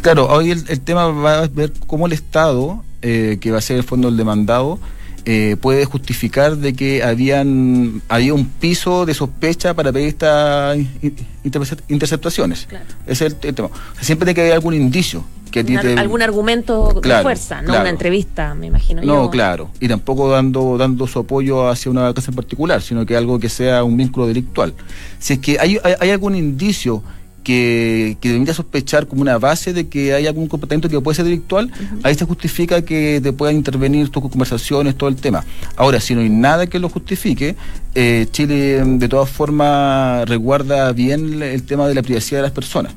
Claro, 0.01 0.27
hoy 0.27 0.51
el, 0.51 0.63
el 0.67 0.79
tema 0.81 1.07
va 1.07 1.39
a 1.43 1.47
ver 1.47 1.73
cómo 1.87 2.07
el 2.07 2.13
Estado, 2.13 2.83
eh, 3.01 3.37
que 3.41 3.51
va 3.51 3.57
a 3.59 3.61
ser 3.61 3.77
el 3.77 3.83
fondo 3.83 4.07
el 4.09 4.17
demandado, 4.17 4.79
eh, 5.27 5.55
puede 5.59 5.85
justificar 5.85 6.55
de 6.57 6.73
que 6.73 7.01
habían 7.03 8.01
había 8.09 8.35
un 8.35 8.45
piso 8.45 9.07
de 9.07 9.15
sospecha 9.15 9.73
para 9.73 9.91
pedir 9.91 10.09
estas 10.09 10.77
in- 10.77 11.15
intercep- 11.43 11.81
interceptaciones. 11.87 12.67
Claro. 12.67 12.85
Ese 13.07 13.25
es 13.25 13.33
el, 13.41 13.47
el 13.49 13.55
tema. 13.55 13.69
O 13.69 13.95
sea, 13.95 14.03
siempre 14.03 14.25
tiene 14.27 14.35
que 14.35 14.41
haber 14.41 14.53
algún 14.53 14.75
indicio 14.75 15.23
que 15.55 15.61
a 15.61 15.63
ti 15.63 15.71
Un, 15.71 15.77
ar- 15.79 15.85
te- 15.85 15.93
algún 15.99 16.21
argumento 16.21 16.91
de 16.95 16.99
Claro, 17.01 17.23
fuerza, 17.23 17.61
no 17.61 17.67
claro. 17.67 17.81
una 17.81 17.89
entrevista, 17.89 18.53
me 18.55 18.67
imagino 18.67 19.01
No, 19.01 19.23
yo. 19.23 19.29
claro. 19.29 19.69
Y 19.79 19.87
tampoco 19.87 20.29
dando, 20.29 20.77
dando 20.77 21.07
su 21.07 21.19
apoyo 21.19 21.69
hacia 21.69 21.89
una 21.89 22.13
casa 22.13 22.31
en 22.31 22.35
particular, 22.35 22.81
sino 22.81 23.05
que 23.05 23.15
algo 23.15 23.39
que 23.39 23.47
sea 23.47 23.83
un 23.83 23.95
vínculo 23.95 24.27
delictual. 24.27 24.73
Si 25.17 25.33
es 25.33 25.39
que 25.39 25.57
hay, 25.59 25.77
hay, 25.83 25.93
hay 25.99 26.09
algún 26.09 26.35
indicio 26.35 27.01
que, 27.43 28.17
que 28.21 28.29
permita 28.31 28.53
sospechar 28.55 29.05
como 29.07 29.21
una 29.21 29.37
base 29.37 29.71
de 29.71 29.87
que 29.87 30.13
hay 30.15 30.25
algún 30.27 30.47
comportamiento 30.47 30.89
que 30.89 30.99
puede 30.99 31.15
ser 31.15 31.25
delictual, 31.25 31.71
ahí 32.03 32.15
se 32.15 32.25
justifica 32.25 32.81
que 32.81 33.21
te 33.21 33.31
puedan 33.33 33.55
intervenir 33.55 34.09
tus 34.09 34.23
conversaciones, 34.29 34.95
todo 34.97 35.09
el 35.09 35.15
tema. 35.15 35.45
Ahora, 35.77 35.99
si 35.99 36.15
no 36.15 36.21
hay 36.21 36.29
nada 36.29 36.65
que 36.67 36.79
lo 36.79 36.89
justifique, 36.89 37.55
eh, 37.93 38.25
Chile 38.31 38.83
de 38.83 39.07
todas 39.07 39.29
formas 39.29 40.27
resguarda 40.27 40.91
bien 40.91 41.41
el 41.43 41.63
tema 41.63 41.87
de 41.87 41.93
la 41.95 42.01
privacidad 42.01 42.39
de 42.39 42.43
las 42.43 42.51
personas. 42.51 42.93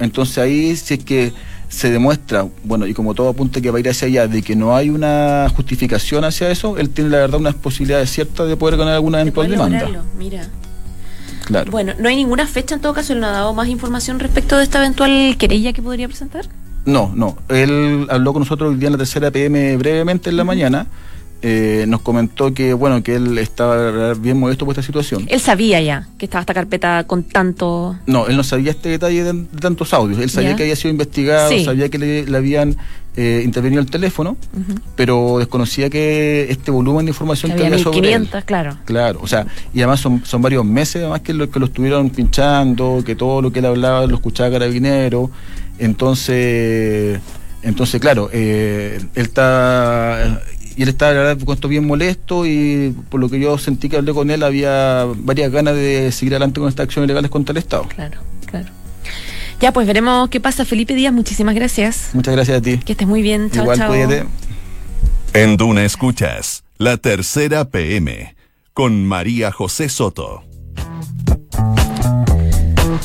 Entonces 0.00 0.38
ahí 0.38 0.76
si 0.76 0.94
es 0.94 1.04
que 1.04 1.32
se 1.74 1.90
demuestra, 1.90 2.46
bueno, 2.62 2.86
y 2.86 2.94
como 2.94 3.14
todo 3.14 3.28
apunta 3.28 3.60
que 3.60 3.70
va 3.70 3.78
a 3.78 3.80
ir 3.80 3.88
hacia 3.88 4.06
allá, 4.06 4.28
de 4.28 4.42
que 4.42 4.54
no 4.54 4.76
hay 4.76 4.90
una 4.90 5.48
justificación 5.54 6.24
hacia 6.24 6.48
eso, 6.50 6.78
él 6.78 6.90
tiene 6.90 7.10
la 7.10 7.18
verdad 7.18 7.40
unas 7.40 7.56
posibilidades 7.56 8.10
ciertas 8.10 8.48
de 8.48 8.56
poder 8.56 8.76
ganar 8.76 8.94
alguna 8.94 9.20
eventual 9.20 9.50
demanda. 9.50 10.04
Mira. 10.16 10.48
Claro. 11.46 11.72
Bueno, 11.72 11.92
no 11.98 12.08
hay 12.08 12.16
ninguna 12.16 12.46
fecha 12.46 12.76
en 12.76 12.80
todo 12.80 12.94
caso, 12.94 13.12
él 13.12 13.20
no 13.20 13.26
ha 13.26 13.32
dado 13.32 13.52
más 13.54 13.68
información 13.68 14.20
respecto 14.20 14.56
de 14.56 14.62
esta 14.62 14.78
eventual 14.78 15.36
querella 15.36 15.72
que 15.72 15.82
podría 15.82 16.06
presentar. 16.06 16.46
No, 16.86 17.12
no. 17.14 17.36
Él 17.48 18.06
habló 18.08 18.32
con 18.32 18.40
nosotros 18.40 18.72
el 18.72 18.78
día 18.78 18.86
en 18.86 18.92
la 18.92 18.98
tercera 18.98 19.30
PM 19.30 19.76
brevemente 19.76 20.30
en 20.30 20.36
la 20.36 20.44
mañana. 20.44 20.86
Eh, 21.46 21.84
nos 21.88 22.00
comentó 22.00 22.54
que, 22.54 22.72
bueno, 22.72 23.02
que 23.02 23.16
él 23.16 23.36
estaba 23.36 24.14
bien 24.14 24.38
modesto 24.38 24.64
por 24.64 24.72
esta 24.72 24.82
situación. 24.82 25.26
Él 25.28 25.40
sabía 25.40 25.78
ya 25.82 26.08
que 26.16 26.24
estaba 26.24 26.40
esta 26.40 26.54
carpeta 26.54 27.04
con 27.04 27.22
tanto. 27.22 27.98
No, 28.06 28.28
él 28.28 28.36
no 28.38 28.42
sabía 28.42 28.70
este 28.70 28.88
detalle 28.88 29.24
de, 29.24 29.32
de 29.34 29.60
tantos 29.60 29.92
audios. 29.92 30.20
Él 30.20 30.30
sabía 30.30 30.56
que 30.56 30.62
había 30.62 30.74
sido 30.74 30.92
investigado, 30.92 31.50
Sí. 31.50 31.62
sabía 31.62 31.90
que 31.90 31.98
le, 31.98 32.24
le 32.24 32.36
habían 32.38 32.76
eh, 33.16 33.42
intervenido 33.44 33.82
el 33.82 33.90
teléfono, 33.90 34.38
pero 34.96 35.36
desconocía 35.38 35.90
que 35.90 36.46
este 36.48 36.70
volumen 36.70 37.04
de 37.04 37.10
información 37.10 37.52
Que 37.52 37.58
que, 37.58 37.62
había 37.64 37.74
había 37.74 37.84
sobre 37.84 37.98
él. 38.14 38.20
1500, 38.20 38.44
claro. 38.44 38.78
Claro, 38.86 39.20
o 39.22 39.26
sea, 39.26 39.46
y 39.74 39.80
además 39.80 40.00
son, 40.00 40.24
son 40.24 40.40
varios 40.40 40.64
meses 40.64 41.02
además 41.02 41.20
que 41.20 41.34
lo, 41.34 41.50
que 41.50 41.60
lo 41.60 41.66
estuvieron 41.66 42.08
pinchando, 42.08 43.02
que 43.04 43.16
todo 43.16 43.42
lo 43.42 43.52
que 43.52 43.58
él 43.58 43.66
hablaba 43.66 44.06
lo 44.06 44.14
escuchaba 44.14 44.50
Carabinero, 44.50 45.30
entonces 45.78 47.20
Entonces, 47.62 48.00
claro, 48.00 48.28
eh, 48.32 48.98
él 49.14 49.24
está 49.26 50.40
y 50.76 50.82
él 50.82 50.88
estaba 50.88 51.12
la 51.12 51.20
verdad, 51.22 51.44
con 51.44 51.54
esto 51.54 51.68
bien 51.68 51.86
molesto 51.86 52.46
y 52.46 52.94
por 53.08 53.20
lo 53.20 53.28
que 53.28 53.38
yo 53.38 53.56
sentí 53.58 53.88
que 53.88 53.96
hablé 53.96 54.12
con 54.12 54.30
él 54.30 54.42
había 54.42 55.06
varias 55.16 55.50
ganas 55.52 55.74
de 55.74 56.10
seguir 56.12 56.34
adelante 56.34 56.60
con 56.60 56.68
estas 56.68 56.84
acciones 56.84 57.08
legales 57.08 57.30
contra 57.30 57.52
el 57.52 57.58
Estado. 57.58 57.84
Claro, 57.88 58.18
claro. 58.46 58.68
Ya, 59.60 59.72
pues 59.72 59.86
veremos 59.86 60.28
qué 60.30 60.40
pasa. 60.40 60.64
Felipe 60.64 60.94
Díaz, 60.94 61.12
muchísimas 61.12 61.54
gracias. 61.54 62.10
Muchas 62.12 62.34
gracias 62.34 62.58
a 62.58 62.60
ti. 62.60 62.78
Que 62.78 62.92
estés 62.92 63.06
muy 63.06 63.22
bien. 63.22 63.50
Chao, 63.50 63.62
Igual, 63.62 63.78
chao. 63.78 63.88
cuídate. 63.88 64.24
En 65.32 65.56
Duna 65.56 65.84
Escuchas, 65.84 66.64
la 66.78 66.96
tercera 66.96 67.64
PM, 67.64 68.34
con 68.72 69.04
María 69.06 69.52
José 69.52 69.88
Soto. 69.88 70.44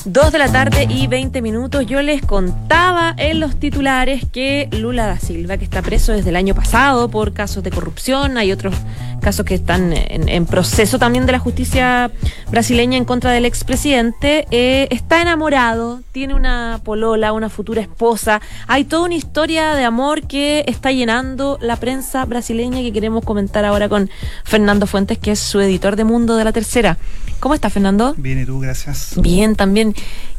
Dos 0.06 0.32
de 0.32 0.40
la 0.40 0.50
tarde 0.50 0.88
y 0.90 1.08
20 1.08 1.42
minutos. 1.42 1.86
Yo 1.86 2.02
les 2.02 2.22
contaba 2.26 3.14
en 3.18 3.42
los 3.42 3.60
titulares 3.60 4.24
que 4.32 4.70
Lula 4.72 5.06
da 5.06 5.20
Silva, 5.20 5.58
que 5.58 5.66
está 5.66 5.82
preso 5.82 6.14
desde 6.14 6.30
el 6.30 6.38
año 6.38 6.56
pasado 6.56 7.10
por 7.10 7.34
casos 7.34 7.64
de 7.64 7.70
corrupción, 7.70 8.38
hay 8.38 8.54
otros 8.54 8.74
casos 9.20 9.46
que 9.46 9.56
están 9.56 9.92
en, 9.94 10.46
proceso 10.46 10.98
también 10.98 11.26
de 11.26 11.34
la 11.34 11.40
justicia 11.40 12.10
brasileña 12.50 12.98
en 12.98 13.04
contra 13.04 13.32
del 13.32 13.44
expresidente, 13.44 14.48
eh, 14.52 14.88
está 14.92 15.22
enamorado, 15.22 16.02
tiene 16.14 16.34
una 16.34 16.80
polola, 16.84 17.34
una 17.34 17.50
futura 17.50 17.82
esposa. 17.82 18.42
Hay 18.68 18.86
toda 18.86 19.04
una 19.04 19.16
historia 19.16 19.76
de 19.76 19.84
amor 19.84 20.24
que 20.24 20.64
está 20.68 20.94
llenando 20.94 21.58
la 21.62 21.76
prensa 21.76 22.24
brasileña 22.24 22.80
que 22.80 22.94
queremos 22.94 23.26
comentar 23.26 23.66
ahora 23.66 23.90
con 23.90 24.10
Fernando 24.46 24.88
Fuentes, 24.88 25.18
que 25.18 25.32
es 25.32 25.40
su 25.40 25.60
editor 25.60 25.98
de 25.98 26.06
Mundo 26.06 26.38
de 26.38 26.46
la 26.46 26.54
Tercera. 26.54 26.98
¿Cómo 27.39 27.54
está, 27.56 27.69
Fernando? 27.69 28.13
Bien, 28.17 28.41
y 28.41 28.45
tú, 28.45 28.60
gracias. 28.60 29.13
Bien, 29.17 29.56
también. 29.56 29.95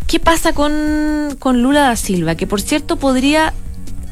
¿Qué 0.07 0.21
pasa 0.21 0.53
con, 0.53 1.37
con 1.39 1.63
Lula 1.63 1.81
da 1.81 1.97
Silva? 1.97 2.35
Que 2.35 2.47
por 2.47 2.61
cierto 2.61 2.97
podría, 2.97 3.55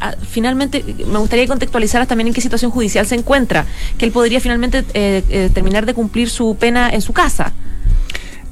ah, 0.01 0.14
finalmente, 0.31 0.85
me 0.85 1.18
gustaría 1.18 1.44
que 1.44 1.48
contextualizaras 1.48 2.09
también 2.09 2.29
en 2.29 2.35
qué 2.35 2.40
situación 2.40 2.70
judicial 2.70 3.07
se 3.07 3.16
encuentra, 3.16 3.66
que 3.98 4.07
él 4.07 4.12
podría 4.12 4.40
finalmente 4.40 4.85
eh, 4.94 5.22
eh, 5.29 5.51
terminar 5.53 5.87
de 5.87 5.94
cumplir 5.94 6.31
su 6.31 6.57
pena 6.59 6.90
en 6.90 7.03
su 7.03 7.12
casa. 7.12 7.53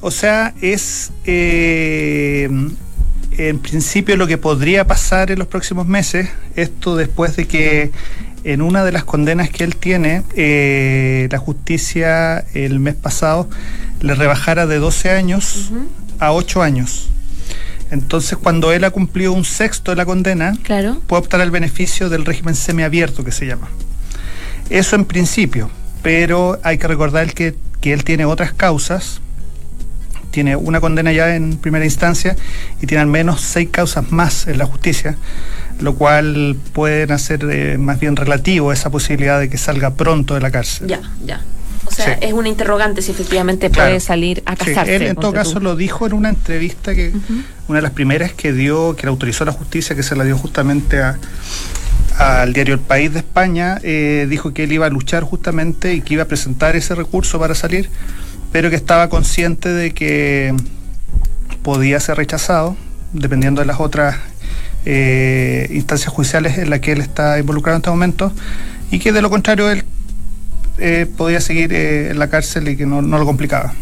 O 0.00 0.10
sea, 0.10 0.54
es 0.60 1.12
eh, 1.24 2.48
en 3.38 3.58
principio 3.58 4.16
lo 4.16 4.26
que 4.26 4.38
podría 4.38 4.86
pasar 4.86 5.30
en 5.30 5.38
los 5.38 5.48
próximos 5.48 5.86
meses, 5.86 6.28
esto 6.54 6.96
después 6.96 7.36
de 7.36 7.46
que 7.46 7.90
en 8.52 8.62
una 8.62 8.84
de 8.84 8.92
las 8.92 9.04
condenas 9.04 9.50
que 9.50 9.64
él 9.64 9.74
tiene, 9.76 10.22
eh, 10.36 11.28
la 11.32 11.38
justicia 11.38 12.44
el 12.54 12.78
mes 12.78 12.94
pasado 12.94 13.48
le 14.00 14.14
rebajara 14.14 14.66
de 14.66 14.78
12 14.78 15.10
años 15.10 15.72
a 16.20 16.32
8 16.32 16.62
años. 16.62 17.08
Entonces, 17.90 18.38
cuando 18.38 18.72
él 18.72 18.84
ha 18.84 18.90
cumplido 18.90 19.32
un 19.32 19.44
sexto 19.44 19.90
de 19.92 19.96
la 19.96 20.04
condena, 20.06 20.56
Claro. 20.62 21.00
puede 21.08 21.22
optar 21.22 21.40
al 21.40 21.50
beneficio 21.50 22.08
del 22.08 22.24
régimen 22.24 22.54
semiabierto 22.54 23.24
que 23.24 23.32
se 23.32 23.46
llama. 23.46 23.68
Eso 24.70 24.94
en 24.96 25.04
principio, 25.04 25.68
pero 26.02 26.58
hay 26.62 26.78
que 26.78 26.86
recordar 26.88 27.32
que, 27.34 27.56
que 27.80 27.92
él 27.92 28.04
tiene 28.04 28.24
otras 28.26 28.52
causas, 28.52 29.20
tiene 30.30 30.54
una 30.56 30.80
condena 30.80 31.12
ya 31.12 31.34
en 31.34 31.56
primera 31.56 31.84
instancia 31.84 32.36
y 32.80 32.86
tiene 32.86 33.02
al 33.02 33.08
menos 33.08 33.40
seis 33.40 33.68
causas 33.72 34.10
más 34.12 34.46
en 34.46 34.58
la 34.58 34.66
justicia, 34.66 35.16
lo 35.80 35.94
cual 35.94 36.56
pueden 36.72 37.12
hacer 37.12 37.44
eh, 37.50 37.76
más 37.78 38.00
bien 38.00 38.16
relativo 38.16 38.72
esa 38.72 38.90
posibilidad 38.90 39.38
de 39.40 39.48
que 39.50 39.58
salga 39.58 39.94
pronto 39.94 40.34
de 40.34 40.40
la 40.40 40.50
cárcel. 40.50 40.88
Ya, 40.88 41.00
ya. 41.24 41.40
O 41.86 41.90
sea, 41.92 42.06
Sí. 42.14 42.26
es 42.26 42.32
una 42.32 42.48
interrogante 42.48 43.00
si 43.02 43.12
efectivamente 43.12 43.70
Claro. 43.70 43.90
puede 43.90 44.00
salir 44.00 44.42
a 44.46 44.56
Sí, 44.56 44.64
casarse. 44.70 44.96
él 44.96 45.02
en 45.02 45.14
todo 45.16 45.30
tú. 45.30 45.36
caso 45.36 45.60
lo 45.60 45.76
dijo 45.76 46.06
en 46.06 46.14
una 46.14 46.30
entrevista 46.30 46.94
que 46.94 47.12
una 47.68 47.78
de 47.78 47.82
las 47.82 47.92
primeras 47.92 48.32
que 48.32 48.52
dio, 48.52 48.96
que 48.96 49.02
le 49.04 49.10
autorizó 49.10 49.44
la 49.44 49.52
justicia, 49.52 49.94
que 49.94 50.02
se 50.02 50.16
la 50.16 50.24
dio 50.24 50.36
justamente 50.36 51.00
a 51.00 51.18
al 52.18 52.54
diario 52.54 52.72
El 52.74 52.80
País 52.80 53.12
de 53.12 53.18
España, 53.18 53.78
eh, 53.82 54.26
dijo 54.30 54.54
que 54.54 54.64
él 54.64 54.72
iba 54.72 54.86
a 54.86 54.88
luchar 54.88 55.22
justamente 55.22 55.92
y 55.92 56.00
que 56.00 56.14
iba 56.14 56.22
a 56.22 56.26
presentar 56.26 56.74
ese 56.74 56.94
recurso 56.94 57.38
para 57.38 57.54
salir, 57.54 57.90
pero 58.52 58.70
que 58.70 58.76
estaba 58.76 59.10
consciente 59.10 59.68
de 59.68 59.92
que 59.92 60.54
podía 61.62 62.00
ser 62.00 62.16
rechazado, 62.16 62.74
dependiendo 63.12 63.60
de 63.60 63.66
las 63.66 63.80
otras 63.80 64.16
eh, 64.86 65.68
instancias 65.72 66.10
judiciales 66.12 66.56
en 66.58 66.70
las 66.70 66.80
que 66.80 66.92
él 66.92 67.00
está 67.02 67.38
involucrado 67.38 67.76
en 67.76 67.80
este 67.80 67.90
momento, 67.90 68.32
y 68.90 68.98
que 68.98 69.12
de 69.12 69.20
lo 69.20 69.28
contrario 69.28 69.70
él 69.70 69.84
eh, 70.78 71.06
podía 71.16 71.40
seguir 71.40 71.72
eh, 71.72 72.10
en 72.10 72.18
la 72.18 72.28
cárcel 72.28 72.68
y 72.68 72.76
que 72.76 72.86
no, 72.86 73.02
no 73.02 73.18
lo 73.18 73.26
complicaba. 73.26 73.74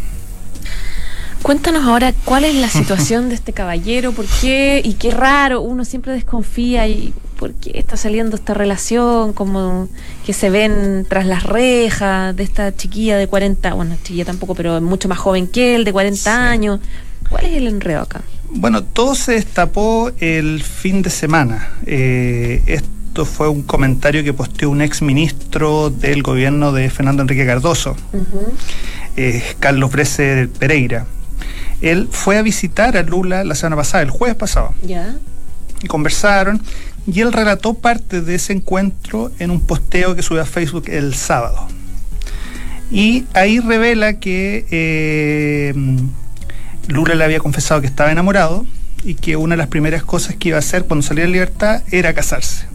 Cuéntanos 1.42 1.84
ahora 1.84 2.14
cuál 2.24 2.44
es 2.44 2.54
la 2.54 2.68
situación 2.80 3.28
de 3.28 3.34
este 3.34 3.52
caballero, 3.52 4.12
por 4.12 4.24
qué, 4.40 4.80
y 4.82 4.94
qué 4.94 5.10
raro, 5.10 5.60
uno 5.60 5.84
siempre 5.84 6.12
desconfía 6.12 6.88
y 6.88 7.12
por 7.38 7.52
qué 7.54 7.72
está 7.74 7.96
saliendo 7.98 8.36
esta 8.36 8.54
relación, 8.54 9.32
como 9.34 9.88
que 10.24 10.32
se 10.32 10.48
ven 10.48 11.04
tras 11.06 11.26
las 11.26 11.42
rejas 11.42 12.34
de 12.34 12.44
esta 12.44 12.74
chiquilla 12.74 13.18
de 13.18 13.26
40, 13.26 13.74
bueno, 13.74 13.96
chiquilla 14.02 14.24
tampoco, 14.24 14.54
pero 14.54 14.80
mucho 14.80 15.08
más 15.08 15.18
joven 15.18 15.46
que 15.48 15.74
él, 15.74 15.84
de 15.84 15.92
40 15.92 16.16
Sí. 16.22 16.28
años. 16.30 16.80
¿Cuál 17.28 17.44
es 17.46 17.54
el 17.54 17.66
enredo 17.66 18.02
acá? 18.02 18.22
Bueno, 18.50 18.84
todo 18.84 19.14
se 19.14 19.32
destapó 19.32 20.12
el 20.20 20.62
fin 20.62 21.02
de 21.02 21.10
semana. 21.10 21.70
Eh, 21.86 22.62
esto 22.66 23.24
fue 23.24 23.48
un 23.48 23.62
comentario 23.62 24.22
que 24.24 24.32
posteó 24.32 24.70
un 24.70 24.80
ex 24.82 25.02
ministro 25.02 25.90
del 25.90 26.22
gobierno 26.22 26.72
de 26.72 26.88
Fernando 26.90 27.22
Enrique 27.22 27.46
Cardoso, 27.46 27.96
eh, 29.16 29.42
Carlos 29.60 29.90
Brese 29.90 30.48
Pereira. 30.58 31.06
Él 31.80 32.08
fue 32.10 32.38
a 32.38 32.42
visitar 32.42 32.96
a 32.96 33.02
Lula 33.02 33.44
la 33.44 33.54
semana 33.54 33.76
pasada, 33.76 34.02
el 34.02 34.10
jueves 34.10 34.36
pasado, 34.36 34.72
Ya. 34.82 35.16
y 35.82 35.86
conversaron, 35.88 36.62
y 37.06 37.20
él 37.20 37.32
relató 37.32 37.74
parte 37.74 38.20
de 38.22 38.36
ese 38.36 38.52
encuentro 38.52 39.30
en 39.38 39.50
un 39.50 39.60
posteo 39.60 40.14
que 40.14 40.22
subió 40.22 40.42
a 40.42 40.46
Facebook 40.46 40.84
el 40.88 41.14
sábado. 41.14 41.66
Y 42.90 43.24
ahí 43.34 43.58
revela 43.60 44.14
que 44.20 44.66
eh, 44.70 45.74
Lula 46.88 47.14
le 47.14 47.24
había 47.24 47.40
confesado 47.40 47.80
que 47.80 47.86
estaba 47.86 48.12
enamorado 48.12 48.66
y 49.04 49.14
que 49.14 49.36
una 49.36 49.54
de 49.54 49.58
las 49.58 49.68
primeras 49.68 50.02
cosas 50.02 50.36
que 50.36 50.48
iba 50.48 50.56
a 50.56 50.60
hacer 50.60 50.84
cuando 50.84 51.02
saliera 51.02 51.26
en 51.26 51.32
libertad 51.32 51.82
era 51.90 52.14
casarse. 52.14 52.66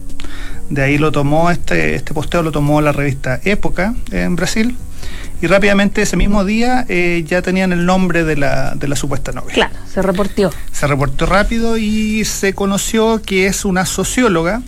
De 0.68 0.82
ahí 0.82 0.98
lo 0.98 1.10
tomó, 1.10 1.50
este, 1.50 1.96
este 1.96 2.14
posteo 2.14 2.42
lo 2.42 2.52
tomó 2.52 2.80
la 2.80 2.92
revista 2.92 3.40
Época 3.44 3.94
en 4.12 4.36
Brasil 4.36 4.76
y 5.42 5.46
rápidamente 5.46 6.02
ese 6.02 6.16
mismo 6.16 6.44
día 6.44 6.84
eh, 6.88 7.24
ya 7.26 7.42
tenían 7.42 7.72
el 7.72 7.86
nombre 7.86 8.24
de 8.24 8.36
la, 8.36 8.74
de 8.74 8.86
la 8.86 8.94
supuesta 8.94 9.32
novia. 9.32 9.54
Claro, 9.54 9.74
se 9.92 10.02
reportió. 10.02 10.50
Se 10.70 10.86
reportó 10.86 11.26
rápido 11.26 11.78
y 11.78 12.24
se 12.24 12.52
conoció 12.52 13.22
que 13.22 13.46
es 13.46 13.64
una 13.64 13.86
socióloga 13.86 14.62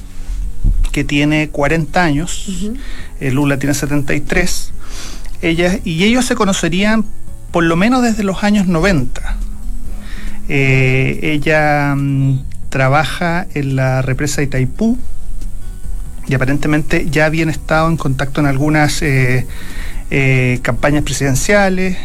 que 0.90 1.04
tiene 1.04 1.48
40 1.50 2.02
años, 2.02 2.46
eh, 3.20 3.30
Lula 3.30 3.58
tiene 3.58 3.74
73, 3.74 4.72
ella, 5.40 5.78
y 5.84 6.04
ellos 6.04 6.24
se 6.26 6.34
conocerían 6.34 7.04
por 7.52 7.64
lo 7.64 7.76
menos 7.76 8.02
desde 8.02 8.24
los 8.24 8.42
años 8.42 8.66
90. 8.66 9.36
Eh, 10.48 11.20
ella 11.22 11.94
mm, 11.94 12.40
trabaja 12.70 13.46
en 13.54 13.76
la 13.76 14.02
represa 14.02 14.40
de 14.40 14.46
Itaipú 14.46 14.98
y 16.26 16.34
aparentemente 16.34 17.06
ya 17.10 17.26
habían 17.26 17.50
estado 17.50 17.88
en 17.88 17.96
contacto 17.96 18.40
en 18.40 18.46
algunas 18.46 19.02
eh, 19.02 19.46
eh, 20.10 20.58
campañas 20.62 21.04
presidenciales. 21.04 21.96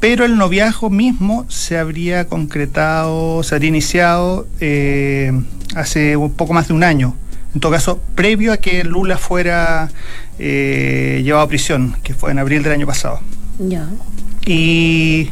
pero 0.00 0.24
el 0.24 0.38
noviazgo 0.38 0.88
mismo 0.88 1.44
se 1.48 1.76
habría 1.76 2.26
concretado, 2.26 3.42
se 3.42 3.54
habría 3.54 3.68
iniciado 3.68 4.46
hace 5.74 6.16
un 6.16 6.32
poco 6.32 6.54
más 6.54 6.68
de 6.68 6.74
un 6.74 6.84
año. 6.84 7.16
En 7.54 7.60
todo 7.60 7.72
caso, 7.72 8.00
previo 8.14 8.52
a 8.52 8.56
que 8.56 8.82
Lula 8.84 9.18
fuera 9.18 9.90
llevado 10.38 11.44
a 11.44 11.48
prisión, 11.48 11.96
que 12.02 12.14
fue 12.14 12.30
en 12.30 12.38
abril 12.38 12.62
del 12.62 12.72
año 12.72 12.86
pasado. 12.86 13.20
Ya. 13.68 13.86
Y 14.46 15.30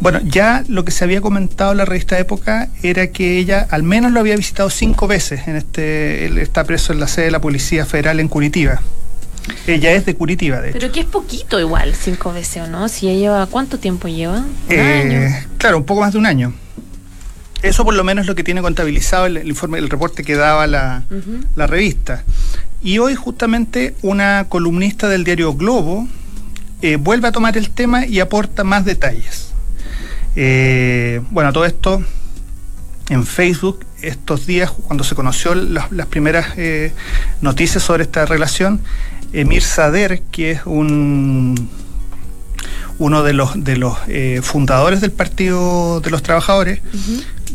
bueno, 0.00 0.20
ya 0.24 0.64
lo 0.68 0.84
que 0.84 0.92
se 0.92 1.04
había 1.04 1.20
comentado 1.20 1.72
en 1.72 1.78
la 1.78 1.84
revista 1.84 2.18
Época 2.18 2.68
era 2.82 3.08
que 3.08 3.38
ella 3.38 3.66
al 3.70 3.82
menos 3.82 4.12
lo 4.12 4.20
había 4.20 4.36
visitado 4.36 4.70
cinco 4.70 5.06
veces. 5.08 5.46
En 5.48 5.56
este, 5.56 6.26
él 6.26 6.38
está 6.38 6.64
preso 6.64 6.92
en 6.92 7.00
la 7.00 7.08
sede 7.08 7.26
de 7.26 7.30
la 7.32 7.40
Policía 7.40 7.84
Federal 7.84 8.20
en 8.20 8.28
Curitiba. 8.28 8.80
Ella 9.66 9.92
es 9.92 10.06
de 10.06 10.14
Curitiba, 10.14 10.60
de 10.60 10.70
hecho. 10.70 10.78
Pero 10.78 10.92
que 10.92 11.00
es 11.00 11.06
poquito 11.06 11.58
igual, 11.58 11.94
cinco 11.94 12.32
veces, 12.32 12.62
¿o 12.62 12.66
no? 12.68 12.88
Si 12.88 13.08
ella 13.08 13.18
lleva, 13.18 13.46
¿cuánto 13.46 13.78
tiempo 13.78 14.06
lleva? 14.08 14.38
Un 14.38 14.46
Eh, 14.68 14.80
año. 14.80 15.46
Claro, 15.58 15.78
un 15.78 15.84
poco 15.84 16.02
más 16.02 16.12
de 16.12 16.18
un 16.18 16.26
año. 16.26 16.54
Eso 17.62 17.84
por 17.84 17.94
lo 17.94 18.04
menos 18.04 18.22
es 18.22 18.28
lo 18.28 18.34
que 18.34 18.44
tiene 18.44 18.62
contabilizado 18.62 19.26
el, 19.26 19.36
el 19.38 19.48
informe, 19.48 19.78
el 19.78 19.90
reporte 19.90 20.22
que 20.24 20.34
daba 20.34 20.66
la, 20.66 21.02
la 21.56 21.66
revista. 21.66 22.22
Y 22.82 22.98
hoy 22.98 23.14
justamente 23.14 23.94
una 24.00 24.46
columnista 24.48 25.08
del 25.08 25.24
diario 25.24 25.52
Globo 25.54 26.08
eh, 26.82 26.96
vuelve 26.96 27.28
a 27.28 27.32
tomar 27.32 27.56
el 27.58 27.70
tema 27.70 28.06
y 28.06 28.20
aporta 28.20 28.64
más 28.64 28.84
detalles. 28.84 29.52
Eh, 30.36 31.20
bueno, 31.30 31.52
todo 31.52 31.64
esto 31.64 32.02
en 33.08 33.26
Facebook 33.26 33.84
estos 34.02 34.46
días, 34.46 34.70
cuando 34.70 35.04
se 35.04 35.14
conoció 35.14 35.54
las, 35.54 35.90
las 35.92 36.06
primeras 36.06 36.54
eh, 36.56 36.92
noticias 37.40 37.82
sobre 37.82 38.04
esta 38.04 38.24
relación, 38.26 38.80
Emir 39.32 39.62
Sader, 39.62 40.22
que 40.30 40.52
es 40.52 40.60
un 40.64 41.68
uno 42.98 43.22
de 43.22 43.32
los 43.32 43.64
de 43.64 43.76
los 43.78 43.96
eh, 44.08 44.40
fundadores 44.42 45.00
del 45.00 45.10
Partido 45.10 46.00
de 46.00 46.10
los 46.10 46.22
Trabajadores, 46.22 46.80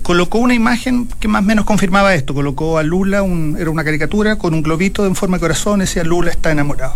colocó 0.02 0.40
una 0.40 0.54
imagen 0.56 1.08
que 1.20 1.28
más 1.28 1.42
o 1.42 1.46
menos 1.46 1.66
confirmaba 1.66 2.14
esto. 2.16 2.34
Colocó 2.34 2.78
a 2.78 2.84
Lula, 2.84 3.22
un- 3.24 3.56
era 3.60 3.70
una 3.70 3.84
caricatura 3.84 4.38
con 4.38 4.54
un 4.54 4.62
globito 4.64 5.06
en 5.06 5.16
forma 5.16 5.38
de 5.38 5.42
corazón, 5.42 5.80
decía 5.80 6.04
Lula 6.04 6.32
está 6.32 6.52
enamorado. 6.52 6.96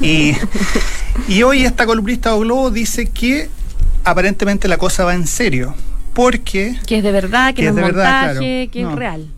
Y, 0.00 0.34
y 1.28 1.42
hoy 1.42 1.64
esta 1.64 1.86
columnista 1.86 2.32
de 2.32 2.38
Globo 2.40 2.70
dice 2.70 3.06
que 3.06 3.48
aparentemente 4.04 4.68
la 4.68 4.76
cosa 4.78 5.04
va 5.04 5.14
en 5.14 5.26
serio. 5.26 5.74
Porque, 6.14 6.76
Que 6.86 6.98
es 6.98 7.04
de 7.04 7.12
verdad, 7.12 7.54
que, 7.54 7.62
Que 7.62 7.64
no 7.64 7.70
es 7.70 7.76
de 7.76 7.82
verdad, 7.82 8.22
claro. 8.24 8.40
que 8.40 8.70
No. 8.82 8.90
es 8.90 8.96
real. 8.96 9.28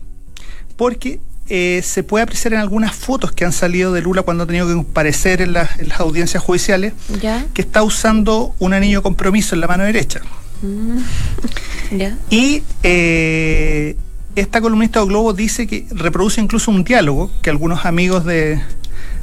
porque 0.75 1.19
eh, 1.53 1.81
se 1.83 2.01
puede 2.03 2.23
apreciar 2.23 2.53
en 2.53 2.59
algunas 2.59 2.95
fotos 2.95 3.31
que 3.33 3.43
han 3.43 3.51
salido 3.51 3.91
de 3.91 4.01
Lula 4.01 4.21
cuando 4.23 4.45
ha 4.45 4.47
tenido 4.47 4.67
que 4.67 4.73
comparecer 4.73 5.41
en, 5.41 5.51
las- 5.53 5.77
en 5.79 5.89
las 5.89 5.99
audiencias 5.99 6.41
judiciales 6.41 6.93
¿Ya? 7.21 7.45
que 7.53 7.61
está 7.61 7.83
usando 7.83 8.55
un 8.59 8.73
anillo 8.73 9.03
compromiso 9.03 9.53
en 9.55 9.61
la 9.61 9.67
mano 9.67 9.83
derecha. 9.83 10.21
¿Ya? 11.91 12.17
Y 12.29 12.63
eh, 12.83 13.95
esta 14.35 14.61
columnista 14.61 15.01
de 15.01 15.07
Globo 15.07 15.33
dice 15.33 15.67
que 15.67 15.85
reproduce 15.91 16.39
incluso 16.39 16.71
un 16.71 16.83
diálogo 16.83 17.29
que 17.41 17.49
algunos 17.49 17.85
amigos 17.85 18.23
de, 18.25 18.61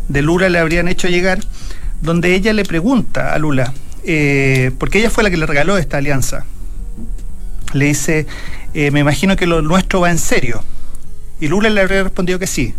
de 0.09 0.23
Lula 0.23 0.49
le 0.49 0.59
habrían 0.59 0.89
hecho 0.89 1.09
llegar, 1.09 1.41
donde 2.03 2.35
ella 2.35 2.53
le 2.53 2.65
pregunta 2.65 3.35
a 3.35 3.39
Lula, 3.39 3.73
eh, 4.05 4.71
porque 4.79 4.99
ella 4.99 5.11
fue 5.11 5.23
la 5.25 5.31
que 5.31 5.37
le 5.37 5.47
regaló 5.47 5.77
esta 5.79 5.99
alianza. 5.99 6.45
Le 7.75 7.87
dice, 7.87 8.27
eh, 8.75 8.91
me 8.91 9.01
imagino 9.01 9.37
que 9.37 9.47
lo 9.47 9.61
nuestro 9.63 10.01
va 10.01 10.11
en 10.11 10.19
serio. 10.19 10.63
Y 11.41 11.49
Lula 11.49 11.69
le 11.71 11.81
habría 11.81 12.03
respondido 12.03 12.39
que 12.39 12.47
sí. 12.47 12.75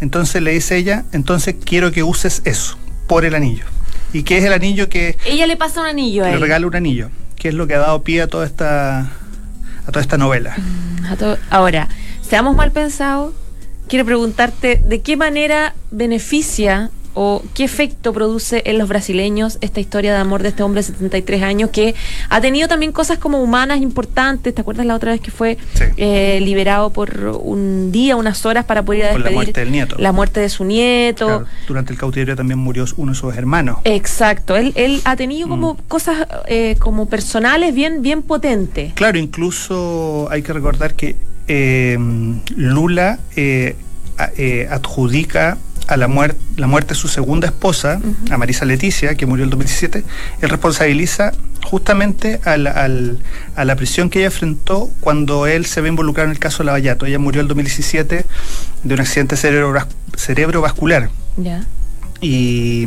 Entonces 0.00 0.42
le 0.42 0.52
dice 0.52 0.76
ella, 0.76 1.04
entonces 1.12 1.54
quiero 1.62 1.92
que 1.92 2.02
uses 2.02 2.40
eso, 2.44 2.78
por 3.06 3.24
el 3.24 3.34
anillo. 3.34 3.64
¿Y 4.12 4.22
qué 4.22 4.38
es 4.38 4.44
el 4.44 4.52
anillo 4.52 4.88
que 4.88 5.16
Ella 5.26 5.46
le 5.46 5.56
pasa 5.56 5.80
un 5.82 5.86
anillo 5.86 6.24
a 6.24 6.28
le 6.28 6.34
él. 6.34 6.40
regala 6.40 6.66
un 6.66 6.74
anillo? 6.74 7.10
Que 7.36 7.48
es 7.48 7.54
lo 7.54 7.66
que 7.66 7.74
ha 7.74 7.78
dado 7.78 8.02
pie 8.02 8.22
a 8.22 8.26
toda 8.26 8.46
esta, 8.46 9.00
a 9.00 9.86
toda 9.86 10.00
esta 10.00 10.16
novela. 10.18 10.56
A 11.08 11.16
to- 11.16 11.38
Ahora, 11.50 11.88
seamos 12.26 12.56
mal 12.56 12.72
pensados, 12.72 13.34
quiero 13.90 14.04
preguntarte 14.06 14.80
de 14.86 15.00
qué 15.00 15.16
manera 15.16 15.74
beneficia 15.90 16.90
o 17.12 17.42
qué 17.54 17.64
efecto 17.64 18.12
produce 18.12 18.62
en 18.66 18.78
los 18.78 18.88
brasileños 18.88 19.58
esta 19.62 19.80
historia 19.80 20.12
de 20.14 20.20
amor 20.20 20.42
de 20.44 20.50
este 20.50 20.62
hombre 20.62 20.80
de 20.80 20.86
73 20.86 21.42
años 21.42 21.70
que 21.70 21.96
ha 22.28 22.40
tenido 22.40 22.68
también 22.68 22.92
cosas 22.92 23.18
como 23.18 23.42
humanas 23.42 23.80
importantes. 23.80 24.54
¿Te 24.54 24.60
acuerdas 24.60 24.86
la 24.86 24.94
otra 24.94 25.10
vez 25.10 25.20
que 25.20 25.32
fue 25.32 25.58
Sí. 25.74 25.84
eh, 25.96 26.38
liberado 26.40 26.90
por 26.90 27.18
un 27.42 27.90
día, 27.90 28.14
unas 28.14 28.46
horas 28.46 28.64
para 28.64 28.84
poder 28.84 29.00
ir 29.00 29.06
a 29.06 29.10
Por 29.10 29.18
la 29.22 29.24
despedir 29.24 29.34
muerte 29.36 29.60
del 29.60 29.72
nieto. 29.72 29.96
la 29.98 30.12
muerte 30.12 30.38
de 30.38 30.48
su 30.48 30.64
nieto? 30.64 31.26
Claro, 31.26 31.46
durante 31.66 31.92
el 31.92 31.98
cautiverio 31.98 32.36
también 32.36 32.60
murió 32.60 32.84
uno 32.96 33.10
de 33.10 33.18
sus 33.18 33.34
hermanos. 33.34 33.78
Exacto, 33.82 34.56
él, 34.56 34.72
él 34.76 35.00
ha 35.04 35.16
tenido 35.16 35.48
como 35.48 35.76
cosas 35.88 36.28
eh, 36.46 36.76
como 36.78 37.08
personales 37.08 37.74
bien, 37.74 38.02
bien 38.02 38.22
potentes. 38.22 38.92
Claro, 38.94 39.18
incluso 39.18 40.28
hay 40.30 40.42
que 40.42 40.52
recordar 40.52 40.94
que 40.94 41.16
eh, 41.52 41.98
Lula 42.56 43.18
eh, 43.34 43.74
eh, 44.36 44.68
adjudica 44.70 45.58
a 45.88 45.96
la, 45.96 46.06
muer- 46.06 46.36
la 46.56 46.68
muerte 46.68 46.90
de 46.90 46.94
su 46.94 47.08
segunda 47.08 47.48
esposa, 47.48 48.00
a 48.30 48.36
Marisa 48.38 48.64
Leticia, 48.64 49.16
que 49.16 49.26
murió 49.26 49.42
en 49.42 49.48
el 49.48 49.50
2017, 49.50 50.04
él 50.42 50.48
responsabiliza 50.48 51.32
justamente 51.64 52.40
a 52.44 52.56
la, 52.56 52.70
al- 52.70 53.18
a 53.56 53.64
la 53.64 53.74
prisión 53.74 54.08
que 54.08 54.20
ella 54.20 54.26
enfrentó 54.26 54.88
cuando 55.00 55.48
él 55.48 55.66
se 55.66 55.80
ve 55.80 55.88
involucrado 55.88 56.26
en 56.28 56.32
el 56.32 56.38
caso 56.38 56.58
de 56.58 56.66
Lavallato. 56.66 57.06
Ella 57.06 57.18
murió 57.18 57.40
en 57.40 57.46
el 57.46 57.48
2017 57.48 58.24
de 58.84 58.94
un 58.94 59.00
accidente 59.00 59.34
cerebrovas- 59.36 59.88
cerebrovascular. 60.16 61.10
Y 62.20 62.86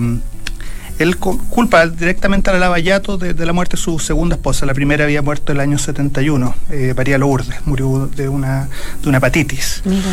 él 0.99 1.17
cu- 1.17 1.37
culpa 1.49 1.87
directamente 1.87 2.49
a 2.49 2.53
la 2.53 2.59
Lavallato 2.59 3.17
de, 3.17 3.33
de 3.33 3.45
la 3.45 3.53
muerte 3.53 3.77
de 3.77 3.81
su 3.83 3.99
segunda 3.99 4.35
esposa. 4.35 4.65
La 4.65 4.73
primera 4.73 5.03
había 5.05 5.21
muerto 5.21 5.51
el 5.51 5.59
año 5.59 5.77
71, 5.77 6.55
eh, 6.69 6.93
María 6.95 7.17
Lourdes, 7.17 7.55
murió 7.65 8.07
de 8.15 8.29
una, 8.29 8.69
de 9.01 9.09
una 9.09 9.17
hepatitis. 9.17 9.81
Mira. 9.85 10.03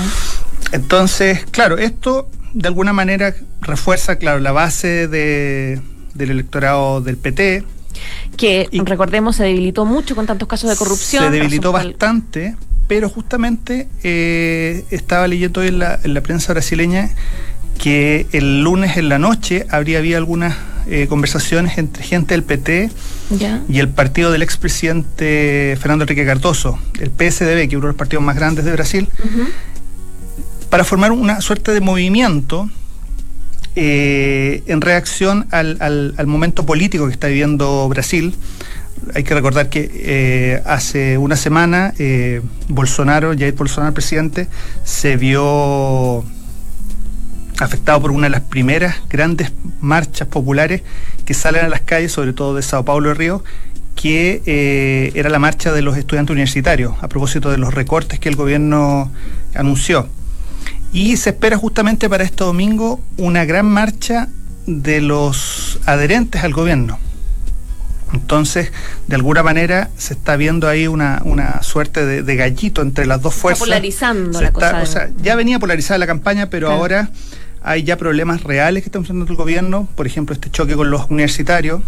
Entonces, 0.73 1.45
claro, 1.51 1.79
esto 1.79 2.29
de 2.55 2.69
alguna 2.69 2.93
manera 2.93 3.35
refuerza, 3.61 4.17
claro, 4.17 4.41
la 4.41 4.53
base 4.53 5.09
de, 5.09 5.81
del 6.15 6.31
electorado 6.31 7.01
del 7.01 7.17
PT. 7.17 7.65
Que 8.37 8.69
Y- 8.71 8.81
recordemos 8.81 9.37
se 9.37 9.45
debilitó 9.45 9.85
mucho 9.85 10.15
con 10.15 10.27
tantos 10.27 10.49
casos 10.49 10.71
de 10.71 10.77
corrupción. 10.77 11.25
Se 11.25 11.31
debilitó 11.31 11.73
bastante, 11.73 12.57
pero 12.89 13.09
justamente 13.09 13.89
eh, 14.03 14.85
estaba 14.91 15.27
leyendo 15.29 15.61
hoy 15.61 15.69
en 15.69 15.79
la, 15.81 15.99
en 16.03 16.15
la 16.15 16.21
prensa 16.23 16.53
brasileña 16.53 17.11
que 17.79 18.27
el 18.33 18.63
lunes 18.63 18.97
en 18.97 19.09
la 19.09 19.19
noche 19.19 19.67
habría 19.71 19.99
habido 19.99 20.19
algunas 20.19 20.55
eh, 20.89 21.07
conversaciones 21.09 21.79
entre 21.79 22.03
gente 22.03 22.35
del 22.35 22.43
PT 22.45 22.91
y 23.69 23.79
el 23.79 23.89
partido 23.89 24.31
del 24.33 24.43
expresidente 24.43 25.77
Fernando 25.81 26.05
Enrique 26.05 26.25
Cardoso, 26.27 26.79
el 27.01 27.11
PSDB, 27.11 27.69
que 27.69 27.69
es 27.69 27.75
uno 27.75 27.83
de 27.83 27.89
los 27.89 27.97
partidos 27.97 28.25
más 28.25 28.37
grandes 28.37 28.65
de 28.65 28.73
Brasil, 28.73 29.09
para 30.69 30.85
formar 30.85 31.13
una 31.13 31.41
suerte 31.41 31.73
de 31.73 31.81
movimiento 31.81 32.69
eh, 33.77 34.63
en 34.67 34.81
reacción 34.81 35.47
al, 35.51 35.77
al- 35.81 36.15
al 36.17 36.27
momento 36.27 36.67
político 36.67 37.07
que 37.07 37.13
está 37.13 37.29
viviendo 37.29 37.89
Brasil. 37.89 38.35
Hay 39.15 39.23
que 39.25 39.33
recordar 39.35 39.69
que 39.71 39.91
eh, 39.95 40.63
hace 40.67 41.17
una 41.19 41.37
semana 41.37 41.95
Bolsonaro, 42.69 43.33
Jair 43.39 43.55
Bolsonaro, 43.55 43.95
presidente, 43.95 44.49
se 44.85 45.17
vio 45.17 46.25
afectado 47.61 48.01
por 48.01 48.11
una 48.11 48.25
de 48.27 48.31
las 48.31 48.41
primeras 48.43 48.97
grandes 49.09 49.53
marchas 49.81 50.27
populares 50.29 50.83
que 51.25 51.35
salen 51.35 51.65
a 51.65 51.69
las 51.69 51.81
calles, 51.83 52.13
sobre 52.13 52.33
todo 52.33 52.55
de 52.55 52.63
Sao 52.63 52.85
Paulo 52.85 53.11
y 53.11 53.15
Río, 53.15 53.45
que 53.95 54.43
eh, 54.47 55.13
era 55.15 55.29
la 55.31 55.39
marcha 55.39 55.73
de 55.73 55.83
los 55.83 55.97
estudiantes 55.97 56.33
universitarios, 56.33 56.95
a 57.03 57.09
propósito 57.09 57.51
de 57.51 57.59
los 57.59 57.75
recortes 57.75 58.19
que 58.19 58.29
el 58.29 58.37
gobierno 58.37 59.13
anunció. 59.55 60.09
Y 60.93 61.17
se 61.19 61.31
espera 61.31 61.57
justamente 61.57 62.09
para 62.09 62.25
este 62.25 62.43
domingo 62.45 63.01
una 63.17 63.45
gran 63.45 63.67
marcha 63.67 64.29
de 64.67 65.01
los 65.01 65.79
adherentes 65.87 66.43
al 66.43 66.53
gobierno. 66.53 66.99
Entonces, 68.13 68.73
de 69.07 69.15
alguna 69.15 69.43
manera, 69.45 69.91
se 69.97 70.15
está 70.15 70.35
viendo 70.37 70.69
ahí 70.69 70.89
una, 70.89 71.23
una 71.25 71.63
suerte 71.63 72.05
de, 72.05 72.23
de 72.25 72.37
gallito 72.37 72.83
entre 72.83 73.07
las 73.07 73.23
dos 73.23 73.35
fuerzas. 73.35 73.61
polarizando 73.61 74.39
Se 74.39 74.43
la 74.45 74.49
está- 74.49 74.71
cosa. 74.73 74.83
o 74.83 74.87
sea, 74.87 75.11
ya 75.23 75.37
venía 75.37 75.61
polarizada 75.61 75.99
la 75.99 76.09
campaña, 76.09 76.51
pero 76.51 76.67
Claro. 76.67 76.81
ahora 76.81 77.11
hay 77.63 77.83
ya 77.83 77.97
problemas 77.97 78.43
reales 78.43 78.83
que 78.83 78.89
está 78.89 78.99
enfrentando 78.99 79.31
el 79.33 79.37
gobierno. 79.37 79.89
Por 79.95 80.07
ejemplo, 80.07 80.35
este 80.35 80.51
choque 80.51 80.75
con 80.77 80.91
los 80.91 81.11
universitarios. 81.11 81.83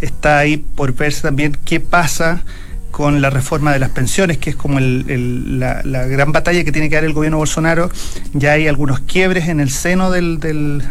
Está 0.00 0.38
ahí 0.38 0.58
por 0.58 0.94
verse 0.94 1.22
también 1.22 1.56
qué 1.64 1.80
pasa 1.80 2.42
con 2.90 3.20
la 3.20 3.30
reforma 3.30 3.72
de 3.72 3.78
las 3.80 3.90
pensiones, 3.90 4.38
que 4.38 4.50
es 4.50 4.56
como 4.56 4.78
el- 4.78 5.04
el- 5.08 5.58
la, 5.60 5.82
la 5.82 6.06
gran 6.06 6.30
batalla 6.30 6.62
que 6.62 6.70
tiene 6.72 6.88
que 6.88 6.94
dar 6.94 7.04
el 7.04 7.12
gobierno 7.12 7.38
Bolsonaro. 7.38 7.90
Ya 8.34 8.52
hay 8.52 8.68
algunos 8.68 9.00
quiebres 9.00 9.48
en 9.48 9.58
el 9.60 9.70
seno 9.70 10.10
del, 10.10 10.38
del, 10.38 10.82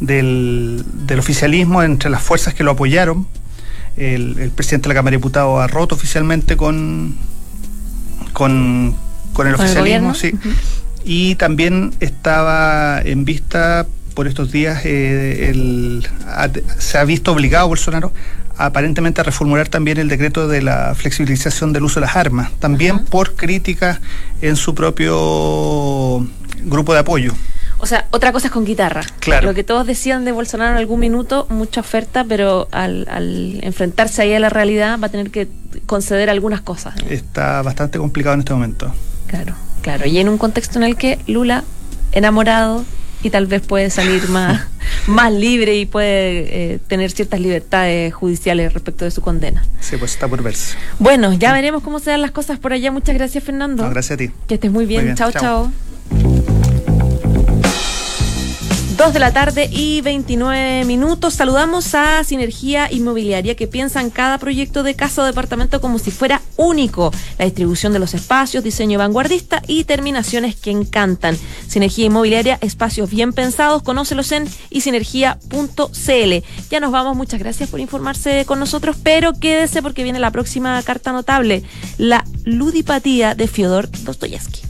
del, 0.00 0.84
del 1.06 1.18
oficialismo 1.18 1.82
entre 1.82 2.10
las 2.10 2.22
fuerzas 2.22 2.54
que 2.54 2.62
lo 2.64 2.72
apoyaron. 2.72 3.26
El, 3.96 4.38
el 4.38 4.50
presidente 4.50 4.84
de 4.88 4.94
la 4.94 4.98
Cámara 5.00 5.12
de 5.12 5.16
Diputados 5.16 5.60
ha 5.60 5.66
roto 5.66 5.96
oficialmente 5.96 6.56
con, 6.56 7.16
con, 8.32 8.94
con 9.32 9.46
el 9.48 9.54
¿Con 9.56 9.64
el 9.66 9.70
oficialismo. 10.12 10.14
Y 11.10 11.36
también 11.36 11.94
estaba 12.00 13.00
en 13.02 13.24
vista 13.24 13.86
por 14.12 14.28
estos 14.28 14.52
días, 14.52 14.82
eh, 14.84 15.48
el- 15.48 16.06
se 16.78 16.98
ha 16.98 17.04
visto 17.04 17.32
obligado 17.32 17.66
Bolsonaro 17.68 18.12
aparentemente 18.58 19.22
a 19.22 19.24
reformular 19.24 19.68
también 19.68 19.96
el 19.98 20.08
decreto 20.08 20.48
de 20.48 20.60
la 20.60 20.94
flexibilización 20.94 21.72
del 21.72 21.84
uso 21.84 22.00
de 22.00 22.06
las 22.06 22.16
armas, 22.16 22.50
también 22.58 23.04
por 23.06 23.36
críticas 23.36 24.00
en 24.42 24.56
su 24.56 24.74
propio 24.74 26.26
grupo 26.64 26.92
de 26.92 26.98
apoyo. 26.98 27.32
O 27.78 27.86
sea, 27.86 28.06
otra 28.10 28.32
cosa 28.32 28.48
es 28.48 28.52
con 28.52 28.64
guitarra. 28.66 29.02
Claro. 29.20 29.46
Lo 29.46 29.54
que 29.54 29.62
todos 29.64 29.86
decían 29.86 30.24
de 30.26 30.32
Bolsonaro 30.32 30.72
en 30.72 30.76
algún 30.78 31.00
minuto, 31.00 31.46
mucha 31.48 31.80
oferta, 31.80 32.24
pero 32.28 32.68
al, 32.72 33.06
al 33.08 33.60
enfrentarse 33.62 34.20
ahí 34.22 34.34
a 34.34 34.40
la 34.40 34.50
realidad 34.50 34.98
va 35.00 35.06
a 35.06 35.10
tener 35.10 35.30
que 35.30 35.48
conceder 35.86 36.28
algunas 36.28 36.60
cosas. 36.60 36.94
Está 37.08 37.62
bastante 37.62 37.98
complicado 37.98 38.34
en 38.34 38.40
este 38.40 38.52
momento. 38.52 38.92
Claro, 39.28 39.54
claro. 39.88 40.06
Y 40.06 40.18
en 40.18 40.28
un 40.28 40.36
contexto 40.36 40.78
en 40.78 40.84
el 40.84 40.96
que 40.96 41.18
Lula, 41.26 41.64
enamorado, 42.12 42.84
y 43.22 43.30
tal 43.30 43.46
vez 43.46 43.62
puede 43.62 43.88
salir 43.90 44.28
más, 44.28 44.66
más 45.06 45.32
libre 45.32 45.76
y 45.76 45.86
puede 45.86 46.74
eh, 46.74 46.78
tener 46.86 47.10
ciertas 47.10 47.40
libertades 47.40 48.12
judiciales 48.12 48.74
respecto 48.74 49.06
de 49.06 49.10
su 49.10 49.22
condena. 49.22 49.64
Sí, 49.80 49.96
pues 49.96 50.12
está 50.12 50.28
por 50.28 50.42
verse. 50.42 50.76
Bueno, 50.98 51.32
ya 51.32 51.52
veremos 51.52 51.82
cómo 51.82 52.00
se 52.00 52.10
dan 52.10 52.20
las 52.20 52.32
cosas 52.32 52.58
por 52.58 52.72
allá. 52.72 52.92
Muchas 52.92 53.14
gracias, 53.14 53.42
Fernando. 53.42 53.84
No, 53.84 53.90
gracias 53.90 54.16
a 54.16 54.18
ti. 54.18 54.30
Que 54.46 54.54
estés. 54.54 54.70
Muy 54.70 54.84
bien, 54.84 55.14
Chao, 55.14 55.32
chao. 55.32 55.72
2 58.98 59.12
de 59.12 59.20
la 59.20 59.32
tarde 59.32 59.70
y 59.70 60.00
29 60.00 60.84
minutos. 60.84 61.34
Saludamos 61.34 61.94
a 61.94 62.24
Sinergia 62.24 62.92
Inmobiliaria 62.92 63.54
que 63.54 63.68
piensa 63.68 64.00
en 64.00 64.10
cada 64.10 64.38
proyecto 64.38 64.82
de 64.82 64.96
casa 64.96 65.22
o 65.22 65.24
departamento 65.24 65.80
como 65.80 66.00
si 66.00 66.10
fuera 66.10 66.42
único. 66.56 67.12
La 67.38 67.44
distribución 67.44 67.92
de 67.92 68.00
los 68.00 68.14
espacios, 68.14 68.64
diseño 68.64 68.98
vanguardista 68.98 69.62
y 69.68 69.84
terminaciones 69.84 70.56
que 70.56 70.72
encantan. 70.72 71.38
Sinergia 71.68 72.06
Inmobiliaria, 72.06 72.58
espacios 72.60 73.08
bien 73.08 73.32
pensados. 73.32 73.84
Conócelos 73.84 74.32
en 74.32 74.48
isinergia.cl. 74.70 76.44
Ya 76.68 76.80
nos 76.80 76.90
vamos. 76.90 77.16
Muchas 77.16 77.38
gracias 77.38 77.70
por 77.70 77.78
informarse 77.78 78.44
con 78.46 78.58
nosotros, 78.58 78.96
pero 79.00 79.32
quédese 79.32 79.80
porque 79.80 80.02
viene 80.02 80.18
la 80.18 80.32
próxima 80.32 80.82
carta 80.82 81.12
notable, 81.12 81.62
la 81.98 82.24
ludipatía 82.44 83.36
de 83.36 83.46
Fyodor 83.46 83.88
Dostoyevsky. 84.02 84.62